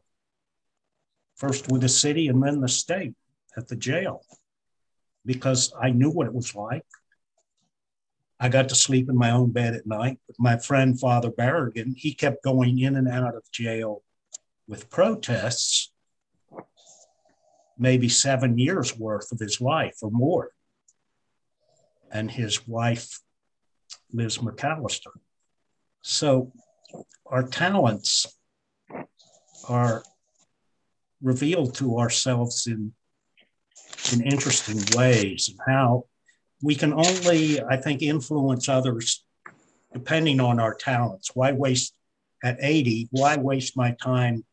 first 1.36 1.72
with 1.72 1.82
the 1.82 1.90
city 1.90 2.28
and 2.28 2.44
then 2.44 2.62
the 2.62 2.70
state 2.70 3.16
at 3.58 3.68
the 3.68 3.76
jail 3.76 4.22
because 5.26 5.74
I 5.82 5.90
knew 5.90 6.10
what 6.10 6.28
it 6.28 6.34
was 6.34 6.56
like. 6.56 6.86
I 8.40 8.50
got 8.50 8.70
to 8.70 8.76
sleep 8.76 9.10
in 9.10 9.18
my 9.18 9.32
own 9.32 9.52
bed 9.52 9.74
at 9.74 9.86
night. 9.86 10.20
But 10.28 10.38
my 10.40 10.58
friend, 10.58 11.00
Father 11.00 11.30
Berrigan, 11.30 11.96
he 11.96 12.14
kept 12.14 12.44
going 12.44 12.80
in 12.80 12.96
and 12.96 13.08
out 13.08 13.36
of 13.36 13.44
jail 13.52 14.04
with 14.68 14.90
protests, 14.90 15.92
maybe 17.78 18.08
seven 18.08 18.58
years 18.58 18.98
worth 18.98 19.32
of 19.32 19.40
his 19.40 19.60
life 19.60 19.98
or 20.02 20.12
more. 20.12 20.52
And 22.12 22.32
his 22.32 22.68
wife, 22.68 23.20
Liz 24.14 24.38
McAlister. 24.38 25.12
So 26.02 26.54
our 27.26 27.44
talents 27.44 28.26
are 29.68 30.04
revealed 31.22 31.76
to 31.76 32.00
ourselves 32.00 32.66
in 32.68 32.94
in 34.14 34.22
interesting 34.22 34.80
ways 34.98 35.50
and 35.50 35.60
how 35.68 36.06
we 36.62 36.76
can 36.76 36.94
only 36.94 37.62
i 37.64 37.78
think 37.78 38.02
influence 38.02 38.68
others 38.68 39.26
depending 39.94 40.40
on 40.40 40.60
our 40.60 40.74
talents 40.74 41.32
why 41.34 41.52
waste 41.52 41.94
at 42.44 42.58
80 42.60 43.10
why 43.12 43.38
waste 43.38 43.76
my 43.78 43.96
time 44.02 44.46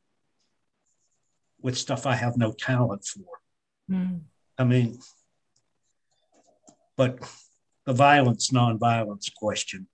with 1.60 1.76
stuff 1.76 2.06
i 2.06 2.14
have 2.14 2.36
no 2.36 2.52
talent 2.52 3.04
for 3.04 3.24
mm. 3.90 4.20
i 4.58 4.64
mean 4.64 4.98
but 6.96 7.18
the 7.84 7.92
violence 7.92 8.50
nonviolence 8.50 9.32
question 9.34 9.86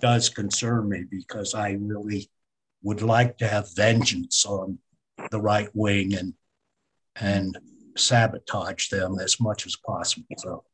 does 0.00 0.28
concern 0.28 0.88
me 0.88 1.04
because 1.10 1.54
i 1.54 1.72
really 1.80 2.30
would 2.82 3.02
like 3.02 3.38
to 3.38 3.48
have 3.48 3.74
vengeance 3.74 4.44
on 4.44 4.78
the 5.30 5.40
right 5.40 5.68
wing 5.74 6.14
and 6.14 6.34
and 7.16 7.56
sabotage 7.96 8.88
them 8.88 9.18
as 9.18 9.40
much 9.40 9.66
as 9.66 9.76
possible. 9.76 10.26
So, 10.38 10.64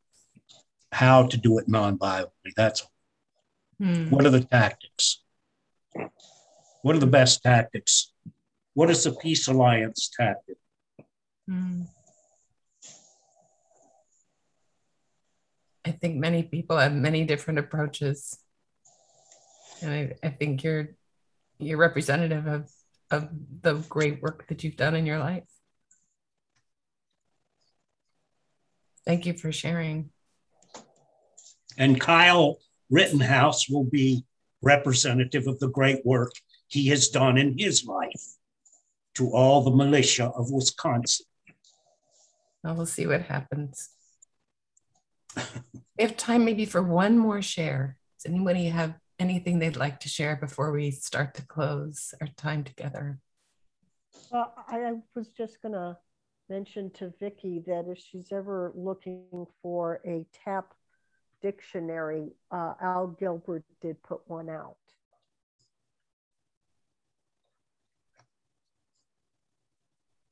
how 0.91 1.27
to 1.27 1.37
do 1.37 1.59
it 1.59 1.69
non-violently? 1.69 2.53
That's 2.57 2.87
hmm. 3.79 4.11
what 4.11 4.27
are 4.27 4.31
the 4.31 4.45
tactics? 4.45 5.23
What 6.83 6.97
are 6.97 7.01
the 7.01 7.07
best 7.07 7.43
tactics? 7.43 8.13
What 8.75 8.91
is 8.91 9.05
the 9.05 9.13
peace 9.13 9.49
alliance 9.49 10.11
tactic? 10.15 10.57
Hmm. 11.49 11.83
I 15.85 15.91
think 15.91 16.17
many 16.17 16.45
people 16.45 16.79
have 16.79 16.95
many 16.95 17.25
different 17.25 17.59
approaches, 17.59 18.39
and 19.81 19.93
I, 19.93 20.15
I 20.23 20.31
think 20.31 20.63
you're 20.63 20.91
you're 21.59 21.79
representative 21.79 22.47
of 22.47 22.71
of 23.11 23.29
the 23.63 23.75
great 23.89 24.23
work 24.23 24.47
that 24.49 24.63
you've 24.63 24.77
done 24.77 24.95
in 24.95 25.07
your 25.07 25.19
life. 25.19 25.45
Thank 29.05 29.27
you 29.27 29.35
for 29.35 29.53
sharing. 29.53 30.11
And 31.79 32.01
Kyle 32.01 32.59
Rittenhouse 32.91 33.69
will 33.69 33.85
be 33.85 34.25
representative 34.63 35.47
of 35.47 35.59
the 35.59 35.69
great 35.69 36.05
work 36.05 36.33
he 36.69 36.89
has 36.89 37.09
done 37.09 37.37
in 37.37 37.59
his 37.59 37.85
life 37.85 38.37
to 39.15 39.33
all 39.33 39.63
the 39.63 39.71
militia 39.71 40.27
of 40.37 40.51
Wisconsin. 40.51 41.27
Well, 42.63 42.77
we'll 42.77 42.87
see 42.87 43.07
what 43.07 43.23
happens. 43.23 43.91
we 45.37 46.05
have 46.05 46.17
time 46.17 46.45
maybe 46.45 46.65
for 46.65 46.83
one 46.83 47.19
more 47.19 47.43
share. 47.43 47.97
Does 48.19 48.31
anybody 48.31 48.67
have 48.67 48.95
anything 49.19 49.59
they'd 49.59 49.77
like 49.77 50.01
to 50.01 50.09
share 50.09 50.37
before 50.37 50.71
we 50.73 50.91
start 50.91 51.35
to 51.35 51.47
close 51.47 52.15
our 52.21 52.29
time 52.37 52.63
together? 52.63 53.19
Well, 54.31 54.55
I 54.69 54.95
was 55.15 55.29
just 55.29 55.61
going 55.61 55.73
to 55.73 55.97
mention 56.53 56.91
to 56.91 57.11
Vicki 57.19 57.63
that 57.67 57.87
if 57.89 57.99
she's 57.99 58.31
ever 58.31 58.73
looking 58.75 59.47
for 59.63 60.03
a 60.05 60.27
TAP 60.45 60.67
dictionary, 61.41 62.33
uh, 62.51 62.75
Al 62.79 63.07
Gilbert 63.19 63.65
did 63.81 64.03
put 64.03 64.21
one 64.27 64.51
out. 64.51 64.77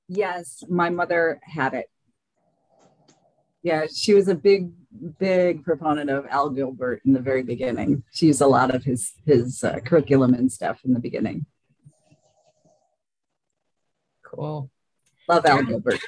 Yes, 0.09 0.63
my 0.69 0.91
mother 0.91 1.41
had 1.43 1.73
it. 1.73 1.89
Yeah, 3.63 3.87
she 3.95 4.13
was 4.13 4.29
a 4.29 4.35
big, 4.35 4.73
big 5.19 5.65
proponent 5.65 6.11
of 6.11 6.27
Al 6.27 6.51
Gilbert 6.51 7.01
in 7.07 7.15
the 7.15 7.21
very 7.21 7.43
beginning. 7.43 8.03
She 8.13 8.27
used 8.27 8.43
a 8.43 8.47
lot 8.47 8.75
of 8.75 8.85
his 8.85 9.13
his 9.25 9.65
uh, 9.65 9.79
curriculum 9.87 10.35
and 10.35 10.53
stuff 10.53 10.81
in 10.85 10.93
the 10.93 11.01
beginning. 11.01 11.47
Cool. 14.23 14.71
Love 15.31 15.47
Al 15.47 15.63
Gilbert. 15.63 16.01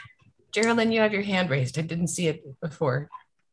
Geraldine, 0.51 0.91
you 0.91 1.01
have 1.01 1.13
your 1.13 1.23
hand 1.23 1.49
raised. 1.49 1.79
I 1.79 1.83
didn't 1.83 2.09
see 2.09 2.27
it 2.27 2.43
before. 2.61 3.09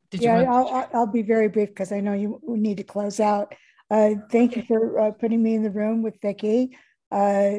Did 0.09 0.21
yeah, 0.21 0.41
you? 0.41 0.47
I'll, 0.47 0.89
I'll 0.95 1.05
be 1.05 1.21
very 1.21 1.47
brief 1.47 1.69
because 1.69 1.91
I 1.91 1.99
know 1.99 2.13
you 2.13 2.41
need 2.43 2.77
to 2.77 2.83
close 2.83 3.19
out. 3.19 3.53
Uh, 3.91 4.15
thank 4.31 4.55
you 4.55 4.63
for 4.63 4.99
uh, 4.99 5.11
putting 5.11 5.43
me 5.43 5.53
in 5.53 5.61
the 5.61 5.69
room 5.69 6.01
with 6.01 6.19
Vicki. 6.23 6.75
Uh, 7.11 7.57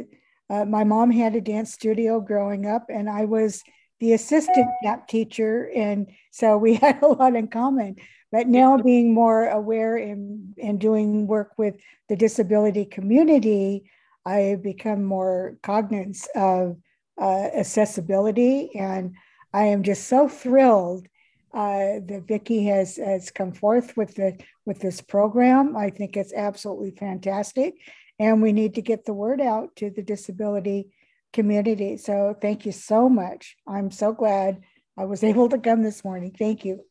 uh, 0.51 0.65
my 0.65 0.83
mom 0.83 1.13
had 1.13 1.37
a 1.37 1.41
dance 1.41 1.73
studio 1.73 2.21
growing 2.21 2.67
up, 2.67 2.87
and 2.89 3.09
I 3.09 3.27
was 3.27 3.63
the 4.01 4.15
assistant 4.15 4.67
tap 4.83 5.07
teacher, 5.07 5.71
and 5.77 6.11
so 6.33 6.59
we 6.59 6.75
had 6.83 7.01
a 7.05 7.07
lot 7.07 7.37
in 7.37 7.47
common. 7.47 7.95
But 8.33 8.49
now, 8.49 8.77
being 8.77 9.15
more 9.15 9.47
aware 9.49 9.97
and, 9.97 10.55
and 10.61 10.81
doing 10.81 11.29
work 11.29 11.53
with 11.57 11.77
the 12.09 12.17
disability 12.17 12.87
community, 12.87 13.89
I 14.27 14.39
have 14.51 14.65
become 14.65 15.05
more 15.05 15.57
cognizant 15.63 16.27
of 16.35 16.77
uh, 17.21 17.51
accessibility, 17.55 18.75
and 18.75 19.15
I 19.53 19.65
am 19.65 19.83
just 19.83 20.09
so 20.09 20.29
thrilled 20.29 21.07
uh, 21.53 22.01
that 22.07 22.25
Vicki 22.27 22.65
has 22.67 22.97
has 22.97 23.31
come 23.31 23.53
forth 23.53 23.97
with 23.97 24.15
the 24.15 24.39
with 24.65 24.81
this 24.81 25.01
program. 25.01 25.77
I 25.77 25.91
think 25.91 26.17
it's 26.17 26.33
absolutely 26.33 26.93
fantastic, 26.93 27.75
and 28.19 28.41
we 28.41 28.53
need 28.53 28.75
to 28.75 28.83
get 28.83 29.05
the 29.05 29.15
word 29.15 29.41
out 29.41 29.77
to 29.77 29.91
the 29.91 30.03
disability 30.03 30.91
community. 31.33 31.97
So 31.97 32.37
thank 32.41 32.67
you 32.67 32.73
so 32.73 33.09
much. 33.09 33.57
I'm 33.67 33.91
so 33.91 34.13
glad 34.13 34.63
I 34.97 35.05
was 35.05 35.23
able 35.31 35.49
to 35.51 35.59
come 35.59 35.83
this 35.83 36.05
morning. 36.05 36.35
Thank 36.39 36.65
you. 36.65 36.85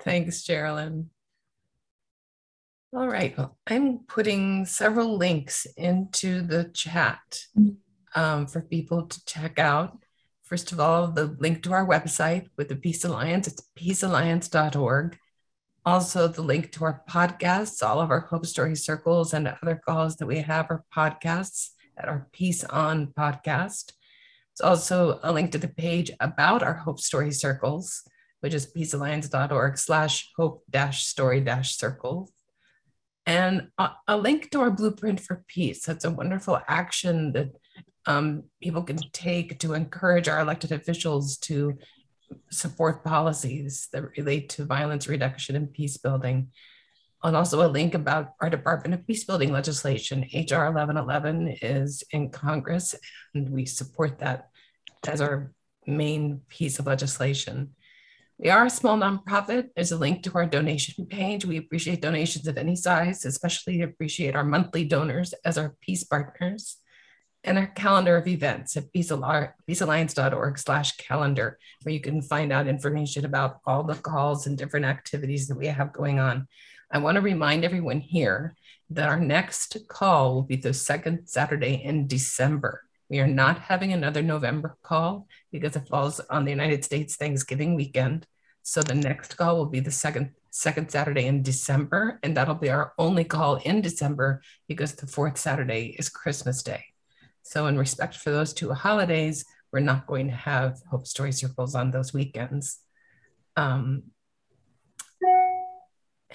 Thanks, 0.00 0.42
Geraldine. 0.42 1.10
All 2.92 3.08
right, 3.08 3.36
well, 3.36 3.56
I'm 3.66 4.00
putting 4.06 4.66
several 4.66 5.16
links 5.16 5.66
into 5.76 6.42
the 6.42 6.70
chat 6.72 7.40
um, 8.14 8.46
for 8.46 8.60
people 8.60 9.06
to 9.06 9.24
check 9.24 9.58
out. 9.58 9.98
First 10.42 10.72
of 10.72 10.80
all, 10.80 11.08
the 11.08 11.36
link 11.38 11.62
to 11.62 11.72
our 11.72 11.86
website 11.86 12.48
with 12.56 12.68
the 12.68 12.76
Peace 12.76 13.04
Alliance, 13.04 13.46
it's 13.48 13.62
peacealliance.org. 13.78 15.18
Also, 15.86 16.28
the 16.28 16.42
link 16.42 16.72
to 16.72 16.84
our 16.84 17.02
podcasts, 17.08 17.86
all 17.86 18.00
of 18.00 18.10
our 18.10 18.20
Hope 18.20 18.46
Story 18.46 18.76
circles 18.76 19.34
and 19.34 19.48
other 19.48 19.80
calls 19.84 20.16
that 20.16 20.26
we 20.26 20.38
have 20.38 20.66
are 20.70 20.84
podcasts 20.94 21.70
at 21.96 22.08
our 22.08 22.28
Peace 22.32 22.64
On 22.64 23.08
podcast. 23.08 23.92
It's 24.52 24.60
also 24.60 25.18
a 25.22 25.32
link 25.32 25.52
to 25.52 25.58
the 25.58 25.68
page 25.68 26.10
about 26.20 26.62
our 26.62 26.74
Hope 26.74 27.00
Story 27.00 27.32
circles, 27.32 28.02
which 28.40 28.54
is 28.54 28.72
peacealliance.org 28.72 29.76
slash 29.78 30.30
hope 30.36 30.62
dash 30.70 31.04
story 31.04 31.40
dash 31.40 31.76
circles. 31.76 32.30
And 33.26 33.68
a, 33.78 33.90
a, 34.06 34.16
link 34.16 34.50
to 34.50 34.60
our 34.60 34.70
blueprint 34.70 35.18
for 35.18 35.44
peace. 35.48 35.86
That's 35.86 36.04
a 36.04 36.10
wonderful 36.10 36.60
action 36.68 37.32
that 37.32 37.52
um, 38.06 38.44
people 38.62 38.82
can 38.82 38.98
take 39.12 39.58
to 39.60 39.74
encourage 39.74 40.28
our 40.28 40.40
elected 40.40 40.72
officials 40.72 41.36
to 41.38 41.78
support 42.50 43.04
policies 43.04 43.88
that 43.92 44.16
relate 44.16 44.48
to 44.50 44.64
violence 44.64 45.08
reduction 45.08 45.56
and 45.56 45.72
peace 45.72 45.96
building. 45.96 46.48
And 47.22 47.36
also 47.36 47.66
a 47.66 47.70
link 47.70 47.94
about 47.94 48.32
our 48.40 48.50
Department 48.50 48.94
of 48.94 49.06
Peace 49.06 49.24
Building 49.24 49.50
legislation. 49.50 50.26
HR 50.34 50.68
1111 50.68 51.56
is 51.62 52.02
in 52.10 52.28
Congress, 52.28 52.94
and 53.34 53.48
we 53.48 53.64
support 53.64 54.18
that 54.18 54.50
as 55.06 55.22
our 55.22 55.52
main 55.86 56.42
piece 56.48 56.78
of 56.78 56.86
legislation. 56.86 57.70
We 58.36 58.50
are 58.50 58.66
a 58.66 58.70
small 58.70 58.98
nonprofit. 58.98 59.68
There's 59.74 59.92
a 59.92 59.96
link 59.96 60.22
to 60.24 60.34
our 60.34 60.44
donation 60.44 61.06
page. 61.06 61.46
We 61.46 61.56
appreciate 61.56 62.02
donations 62.02 62.46
of 62.46 62.58
any 62.58 62.76
size, 62.76 63.24
especially 63.24 63.80
appreciate 63.80 64.36
our 64.36 64.44
monthly 64.44 64.84
donors 64.84 65.32
as 65.46 65.56
our 65.56 65.76
peace 65.80 66.04
partners 66.04 66.78
and 67.44 67.58
our 67.58 67.66
calendar 67.66 68.16
of 68.16 68.26
events 68.26 68.76
at 68.76 68.92
peacealliance.org 68.92 70.58
slash 70.58 70.96
calendar, 70.96 71.58
where 71.82 71.94
you 71.94 72.00
can 72.00 72.22
find 72.22 72.52
out 72.52 72.66
information 72.66 73.24
about 73.24 73.60
all 73.66 73.84
the 73.84 73.94
calls 73.94 74.46
and 74.46 74.56
different 74.56 74.86
activities 74.86 75.46
that 75.48 75.58
we 75.58 75.66
have 75.66 75.92
going 75.92 76.18
on. 76.18 76.48
I 76.90 76.98
want 76.98 77.16
to 77.16 77.20
remind 77.20 77.64
everyone 77.64 78.00
here 78.00 78.54
that 78.90 79.08
our 79.08 79.20
next 79.20 79.76
call 79.88 80.34
will 80.34 80.42
be 80.42 80.56
the 80.56 80.72
second 80.72 81.26
Saturday 81.26 81.82
in 81.84 82.06
December. 82.06 82.82
We 83.10 83.20
are 83.20 83.26
not 83.26 83.58
having 83.58 83.92
another 83.92 84.22
November 84.22 84.76
call 84.82 85.26
because 85.52 85.76
it 85.76 85.88
falls 85.88 86.20
on 86.20 86.44
the 86.44 86.50
United 86.50 86.84
States 86.84 87.16
Thanksgiving 87.16 87.74
weekend. 87.74 88.26
So 88.62 88.82
the 88.82 88.94
next 88.94 89.36
call 89.36 89.56
will 89.56 89.66
be 89.66 89.80
the 89.80 89.90
second 89.90 90.30
second 90.50 90.88
Saturday 90.88 91.26
in 91.26 91.42
December, 91.42 92.20
and 92.22 92.36
that'll 92.36 92.54
be 92.54 92.70
our 92.70 92.92
only 92.96 93.24
call 93.24 93.56
in 93.56 93.82
December 93.82 94.40
because 94.68 94.94
the 94.94 95.06
fourth 95.06 95.36
Saturday 95.36 95.96
is 95.98 96.08
Christmas 96.08 96.62
Day. 96.62 96.93
So, 97.44 97.66
in 97.66 97.78
respect 97.78 98.16
for 98.16 98.30
those 98.30 98.54
two 98.54 98.72
holidays, 98.72 99.44
we're 99.70 99.80
not 99.80 100.06
going 100.06 100.28
to 100.28 100.34
have 100.34 100.80
Hope 100.90 101.06
Story 101.06 101.30
Circles 101.30 101.74
on 101.74 101.90
those 101.90 102.14
weekends. 102.14 102.78
Um, 103.56 104.04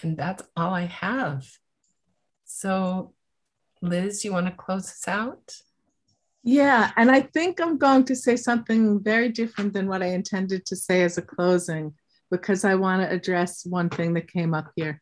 and 0.01 0.15
that's 0.15 0.43
all 0.55 0.73
I 0.73 0.85
have. 0.85 1.45
So, 2.45 3.13
Liz, 3.81 4.23
you 4.23 4.33
want 4.33 4.45
to 4.47 4.53
close 4.53 4.85
us 4.85 5.07
out? 5.07 5.55
Yeah, 6.43 6.91
and 6.95 7.11
I 7.11 7.21
think 7.21 7.59
I'm 7.59 7.77
going 7.77 8.05
to 8.05 8.15
say 8.15 8.35
something 8.35 9.03
very 9.03 9.29
different 9.29 9.73
than 9.73 9.87
what 9.87 10.03
I 10.03 10.07
intended 10.07 10.65
to 10.67 10.75
say 10.75 11.03
as 11.03 11.17
a 11.17 11.21
closing 11.21 11.93
because 12.29 12.63
I 12.63 12.75
want 12.75 13.01
to 13.01 13.13
address 13.13 13.65
one 13.65 13.89
thing 13.89 14.13
that 14.13 14.31
came 14.31 14.53
up 14.53 14.71
here. 14.75 15.01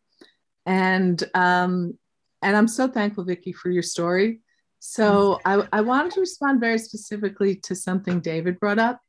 And 0.65 1.21
um, 1.33 1.97
and 2.41 2.55
I'm 2.55 2.67
so 2.67 2.87
thankful, 2.87 3.25
Vicki, 3.25 3.51
for 3.51 3.69
your 3.69 3.83
story 3.83 4.39
so 4.79 5.39
I, 5.45 5.67
I 5.73 5.81
wanted 5.81 6.11
to 6.13 6.19
respond 6.19 6.59
very 6.59 6.77
specifically 6.77 7.55
to 7.55 7.75
something 7.75 8.19
David 8.19 8.59
brought 8.59 8.79
up 8.79 9.01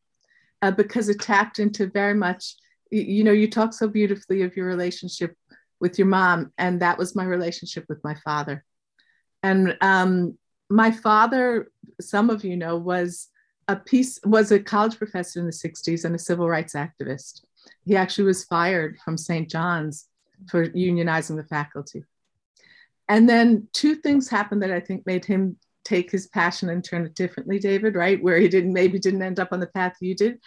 uh, 0.62 0.70
because 0.70 1.08
it 1.08 1.20
tapped 1.20 1.58
into 1.58 1.86
very 1.86 2.14
much, 2.14 2.56
you, 2.90 3.22
know, 3.22 3.32
you 3.32 3.50
talk 3.50 3.72
so 3.72 3.86
beautifully 3.86 4.42
of 4.42 4.56
your 4.56 4.66
relationship 4.66 5.36
with 5.80 5.98
your 5.98 6.08
mom, 6.08 6.52
and 6.58 6.80
that 6.80 6.98
was 6.98 7.14
my 7.14 7.24
relationship 7.24 7.84
with 7.88 8.02
my 8.02 8.14
father. 8.24 8.64
And 9.42 9.76
um, 9.80 10.36
my 10.68 10.90
father, 10.90 11.70
some 12.00 12.30
of 12.30 12.44
you 12.44 12.56
know, 12.56 12.76
was 12.76 13.28
a 13.68 13.76
piece 13.76 14.18
was 14.24 14.50
a 14.50 14.58
college 14.58 14.96
professor 14.96 15.38
in 15.38 15.46
the 15.46 15.52
60s 15.52 16.04
and 16.04 16.14
a 16.14 16.18
civil 16.18 16.48
rights 16.48 16.74
activist. 16.74 17.42
He 17.84 17.96
actually 17.96 18.24
was 18.24 18.44
fired 18.44 18.98
from 19.04 19.18
St. 19.18 19.48
John's 19.48 20.08
for 20.48 20.66
unionizing 20.68 21.36
the 21.36 21.44
faculty. 21.44 22.04
And 23.08 23.28
then 23.28 23.68
two 23.72 23.94
things 23.96 24.28
happened 24.28 24.62
that 24.62 24.70
I 24.70 24.80
think 24.80 25.06
made 25.06 25.24
him 25.24 25.56
take 25.84 26.10
his 26.10 26.26
passion 26.26 26.68
and 26.68 26.84
turn 26.84 27.06
it 27.06 27.14
differently, 27.14 27.58
David, 27.58 27.94
right? 27.94 28.22
Where 28.22 28.38
he 28.38 28.48
didn't 28.48 28.72
maybe 28.72 28.98
didn't 28.98 29.22
end 29.22 29.40
up 29.40 29.48
on 29.52 29.60
the 29.60 29.66
path 29.66 29.96
you 30.00 30.14
did. 30.14 30.38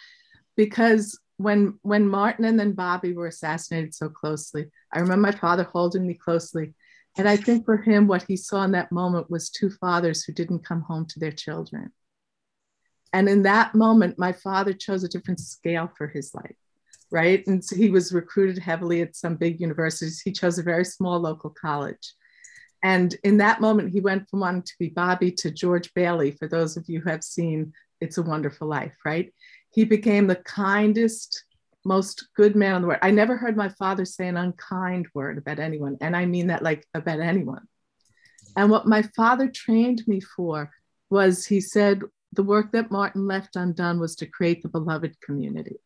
Because 0.56 1.18
when 1.38 1.78
when 1.82 2.08
Martin 2.08 2.44
and 2.44 2.58
then 2.58 2.72
Bobby 2.72 3.12
were 3.12 3.26
assassinated 3.26 3.94
so 3.94 4.08
closely, 4.08 4.66
I 4.92 5.00
remember 5.00 5.28
my 5.28 5.32
father 5.32 5.64
holding 5.64 6.06
me 6.06 6.14
closely. 6.14 6.74
And 7.18 7.28
I 7.28 7.36
think 7.36 7.64
for 7.64 7.76
him, 7.76 8.06
what 8.06 8.24
he 8.26 8.36
saw 8.36 8.62
in 8.62 8.72
that 8.72 8.92
moment 8.92 9.30
was 9.30 9.50
two 9.50 9.70
fathers 9.70 10.22
who 10.22 10.32
didn't 10.32 10.64
come 10.64 10.82
home 10.82 11.06
to 11.06 11.20
their 11.20 11.32
children. 11.32 11.92
And 13.12 13.28
in 13.28 13.42
that 13.42 13.74
moment, 13.74 14.18
my 14.18 14.32
father 14.32 14.72
chose 14.72 15.04
a 15.04 15.08
different 15.08 15.40
scale 15.40 15.90
for 15.98 16.06
his 16.06 16.34
life, 16.34 16.56
right? 17.10 17.46
And 17.46 17.62
so 17.62 17.76
he 17.76 17.90
was 17.90 18.14
recruited 18.14 18.58
heavily 18.58 19.02
at 19.02 19.16
some 19.16 19.36
big 19.36 19.60
universities. 19.60 20.22
He 20.22 20.32
chose 20.32 20.58
a 20.58 20.62
very 20.62 20.86
small 20.86 21.20
local 21.20 21.50
college. 21.50 22.14
And 22.82 23.14
in 23.22 23.36
that 23.38 23.60
moment, 23.60 23.92
he 23.92 24.00
went 24.00 24.28
from 24.28 24.40
wanting 24.40 24.62
to 24.62 24.72
be 24.78 24.88
Bobby 24.88 25.30
to 25.32 25.50
George 25.50 25.92
Bailey, 25.94 26.32
for 26.32 26.48
those 26.48 26.76
of 26.76 26.84
you 26.88 27.00
who 27.00 27.10
have 27.10 27.22
seen 27.22 27.72
It's 28.00 28.18
a 28.18 28.22
Wonderful 28.22 28.66
Life, 28.66 28.94
right? 29.04 29.32
He 29.70 29.84
became 29.84 30.26
the 30.26 30.36
kindest, 30.36 31.44
most 31.84 32.28
good 32.36 32.56
man 32.56 32.74
on 32.74 32.82
the 32.82 32.88
world. 32.88 33.00
I 33.02 33.10
never 33.10 33.36
heard 33.36 33.56
my 33.56 33.68
father 33.68 34.04
say 34.04 34.28
an 34.28 34.36
unkind 34.36 35.06
word 35.14 35.38
about 35.38 35.60
anyone. 35.60 35.96
And 36.00 36.16
I 36.16 36.26
mean 36.26 36.48
that 36.48 36.62
like 36.62 36.84
about 36.94 37.20
anyone. 37.20 37.66
And 38.56 38.70
what 38.70 38.86
my 38.86 39.02
father 39.16 39.48
trained 39.48 40.02
me 40.06 40.20
for 40.20 40.70
was 41.08 41.46
he 41.46 41.60
said, 41.60 42.02
the 42.32 42.42
work 42.42 42.72
that 42.72 42.90
Martin 42.90 43.26
left 43.26 43.56
undone 43.56 44.00
was 44.00 44.16
to 44.16 44.26
create 44.26 44.62
the 44.62 44.68
beloved 44.68 45.20
community. 45.20 45.76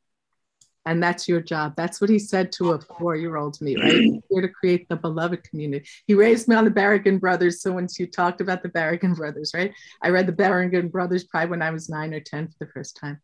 And 0.87 1.03
that's 1.03 1.27
your 1.27 1.41
job. 1.41 1.75
That's 1.77 2.01
what 2.01 2.09
he 2.09 2.19
said 2.19 2.53
to 2.53 2.71
a 2.71 2.81
four 2.81 3.17
year 3.17 3.37
old 3.37 3.61
me, 3.61 3.77
right? 3.77 4.23
Here 4.31 4.41
to 4.41 4.49
create 4.49 4.89
the 4.89 4.97
beloved 4.97 5.43
community. 5.43 5.87
He 6.07 6.15
raised 6.15 6.47
me 6.47 6.55
on 6.55 6.65
the 6.65 6.71
Berrigan 6.71 7.19
Brothers. 7.19 7.61
So 7.61 7.73
once 7.73 7.99
you 7.99 8.07
talked 8.07 8.41
about 8.41 8.63
the 8.63 8.69
Berrigan 8.69 9.17
Brothers, 9.17 9.53
right? 9.53 9.73
I 10.01 10.11
read 10.11 10.27
the 10.27 10.33
Berrigan 10.33 10.91
Brothers 10.91 11.25
probably 11.25 11.51
when 11.51 11.63
I 11.63 11.71
was 11.71 11.89
nine 11.89 12.15
or 12.15 12.21
10 12.21 12.49
for 12.49 12.55
the 12.61 12.71
first 12.71 12.97
time. 12.97 13.21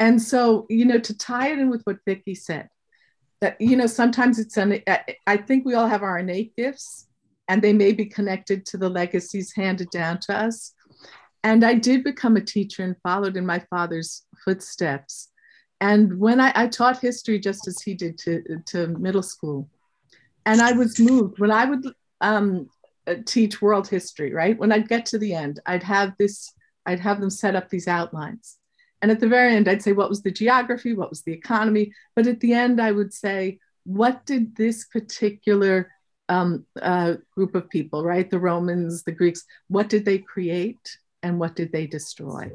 And 0.00 0.20
so, 0.20 0.66
you 0.68 0.84
know, 0.84 0.98
to 0.98 1.16
tie 1.16 1.52
it 1.52 1.58
in 1.58 1.70
with 1.70 1.82
what 1.84 1.98
Vicki 2.04 2.34
said, 2.34 2.68
that, 3.40 3.60
you 3.60 3.76
know, 3.76 3.86
sometimes 3.86 4.40
it's, 4.40 4.56
an, 4.56 4.82
I 5.26 5.36
think 5.36 5.64
we 5.64 5.74
all 5.74 5.86
have 5.86 6.02
our 6.02 6.18
innate 6.18 6.56
gifts 6.56 7.06
and 7.48 7.62
they 7.62 7.72
may 7.72 7.92
be 7.92 8.06
connected 8.06 8.66
to 8.66 8.76
the 8.76 8.88
legacies 8.88 9.52
handed 9.54 9.90
down 9.90 10.18
to 10.20 10.36
us. 10.36 10.74
And 11.44 11.64
I 11.64 11.74
did 11.74 12.02
become 12.02 12.36
a 12.36 12.40
teacher 12.40 12.82
and 12.82 12.96
followed 13.02 13.36
in 13.36 13.46
my 13.46 13.60
father's 13.70 14.26
footsteps. 14.44 15.28
And 15.80 16.18
when 16.18 16.40
I, 16.40 16.52
I 16.54 16.66
taught 16.66 17.00
history 17.00 17.38
just 17.38 17.68
as 17.68 17.80
he 17.80 17.94
did 17.94 18.18
to, 18.18 18.62
to 18.66 18.88
middle 18.88 19.22
school, 19.22 19.68
and 20.44 20.60
I 20.60 20.72
was 20.72 20.98
moved 20.98 21.38
when 21.38 21.50
I 21.50 21.66
would 21.66 21.86
um, 22.20 22.68
uh, 23.06 23.16
teach 23.26 23.62
world 23.62 23.86
history, 23.86 24.32
right? 24.32 24.58
When 24.58 24.72
I'd 24.72 24.88
get 24.88 25.06
to 25.06 25.18
the 25.18 25.34
end, 25.34 25.60
I'd 25.66 25.82
have 25.82 26.14
this, 26.18 26.52
I'd 26.86 27.00
have 27.00 27.20
them 27.20 27.30
set 27.30 27.54
up 27.54 27.68
these 27.68 27.86
outlines. 27.86 28.56
And 29.00 29.10
at 29.10 29.20
the 29.20 29.28
very 29.28 29.54
end, 29.54 29.68
I'd 29.68 29.82
say, 29.82 29.92
what 29.92 30.08
was 30.08 30.22
the 30.22 30.32
geography? 30.32 30.94
What 30.94 31.10
was 31.10 31.22
the 31.22 31.32
economy? 31.32 31.92
But 32.16 32.26
at 32.26 32.40
the 32.40 32.52
end, 32.52 32.80
I 32.80 32.90
would 32.90 33.12
say, 33.12 33.60
what 33.84 34.26
did 34.26 34.56
this 34.56 34.84
particular 34.86 35.90
um, 36.28 36.66
uh, 36.80 37.14
group 37.34 37.54
of 37.54 37.70
people, 37.70 38.04
right? 38.04 38.28
The 38.28 38.38
Romans, 38.38 39.04
the 39.04 39.12
Greeks, 39.12 39.44
what 39.68 39.88
did 39.88 40.04
they 40.04 40.18
create 40.18 40.98
and 41.22 41.38
what 41.38 41.56
did 41.56 41.72
they 41.72 41.86
destroy? 41.86 42.50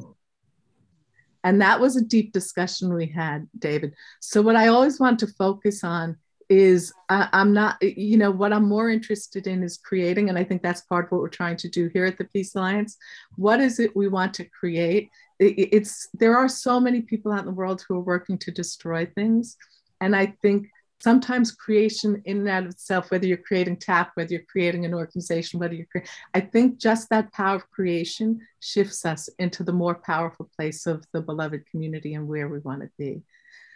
And 1.43 1.61
that 1.61 1.79
was 1.79 1.95
a 1.95 2.01
deep 2.01 2.31
discussion 2.31 2.93
we 2.93 3.07
had, 3.07 3.47
David. 3.57 3.93
So, 4.19 4.41
what 4.41 4.55
I 4.55 4.67
always 4.67 4.99
want 4.99 5.19
to 5.19 5.27
focus 5.27 5.83
on 5.83 6.17
is 6.49 6.93
uh, 7.09 7.27
I'm 7.33 7.53
not, 7.53 7.81
you 7.81 8.17
know, 8.17 8.31
what 8.31 8.53
I'm 8.53 8.67
more 8.67 8.89
interested 8.89 9.47
in 9.47 9.63
is 9.63 9.77
creating. 9.77 10.29
And 10.29 10.37
I 10.37 10.43
think 10.43 10.61
that's 10.61 10.81
part 10.81 11.05
of 11.05 11.11
what 11.11 11.21
we're 11.21 11.29
trying 11.29 11.57
to 11.57 11.69
do 11.69 11.89
here 11.93 12.05
at 12.05 12.17
the 12.17 12.25
Peace 12.25 12.55
Alliance. 12.55 12.97
What 13.35 13.59
is 13.59 13.79
it 13.79 13.95
we 13.95 14.07
want 14.07 14.33
to 14.35 14.45
create? 14.45 15.09
It, 15.39 15.69
it's, 15.73 16.07
there 16.13 16.37
are 16.37 16.49
so 16.49 16.79
many 16.79 17.01
people 17.01 17.31
out 17.31 17.39
in 17.39 17.45
the 17.45 17.51
world 17.51 17.83
who 17.87 17.95
are 17.95 18.01
working 18.01 18.37
to 18.39 18.51
destroy 18.51 19.05
things. 19.05 19.57
And 20.01 20.15
I 20.15 20.35
think 20.41 20.67
sometimes 21.03 21.51
creation 21.51 22.21
in 22.23 22.37
and 22.37 22.47
out 22.47 22.63
of 22.63 22.69
itself, 22.69 23.11
whether 23.11 23.27
you're 23.27 23.35
creating 23.35 23.75
TAP, 23.75 24.11
whether 24.13 24.31
you're 24.31 24.49
creating 24.49 24.85
an 24.85 24.93
organization, 24.93 25.59
whether 25.59 25.73
you're, 25.73 25.85
cre- 25.91 26.07
I 26.33 26.39
think 26.39 26.77
just 26.77 27.09
that 27.09 27.33
power 27.33 27.57
of 27.57 27.69
creation 27.71 28.39
shifts 28.61 29.05
us 29.05 29.27
into 29.37 29.63
the 29.63 29.73
more 29.73 29.95
powerful 29.95 30.49
place 30.55 30.87
of 30.87 31.05
the 31.11 31.19
beloved 31.19 31.69
community 31.69 32.13
and 32.13 32.25
where 32.25 32.47
we 32.47 32.59
want 32.59 32.83
to 32.83 32.89
be. 32.97 33.21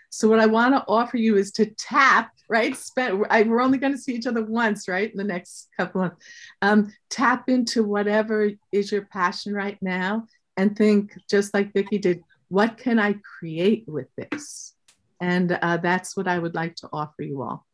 So 0.10 0.30
what 0.30 0.40
I 0.40 0.46
want 0.46 0.74
to 0.74 0.86
offer 0.88 1.18
you 1.18 1.36
is 1.36 1.52
to 1.54 1.66
tap, 1.66 2.32
right? 2.48 2.74
Spend, 2.78 3.26
I, 3.30 3.44
we're 3.44 3.60
only 3.62 3.78
going 3.78 3.92
to 3.92 4.00
see 4.00 4.16
each 4.16 4.26
other 4.26 4.46
once, 4.46 4.88
right? 4.88 5.12
In 5.12 5.18
the 5.18 5.26
next 5.26 5.68
couple 5.78 6.04
of, 6.04 6.14
um, 6.62 6.94
tap 7.10 7.50
into 7.50 7.84
whatever 7.84 8.52
is 8.72 8.90
your 8.90 9.06
passion 9.06 9.54
right 9.54 9.78
now 9.82 10.26
and 10.56 10.78
think, 10.78 11.12
just 11.30 11.54
like 11.54 11.74
Vicki 11.74 11.98
did, 11.98 12.24
what 12.48 12.78
can 12.78 13.00
I 13.00 13.16
create 13.38 13.84
with 13.86 14.08
this? 14.16 14.77
And 15.20 15.58
uh, 15.62 15.78
that's 15.78 16.16
what 16.16 16.28
I 16.28 16.38
would 16.38 16.56
like 16.56 16.76
to 16.76 16.90
offer 16.94 17.24
you 17.24 17.42
all. 17.42 17.66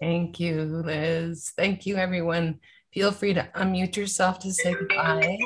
Thank 0.00 0.40
you, 0.40 0.62
Liz. 0.62 1.52
Thank 1.56 1.84
you, 1.86 1.96
everyone. 1.96 2.60
Feel 2.92 3.12
free 3.12 3.34
to 3.34 3.48
unmute 3.54 3.96
yourself 3.96 4.38
to 4.40 4.52
say 4.52 4.74
goodbye. 4.74 5.38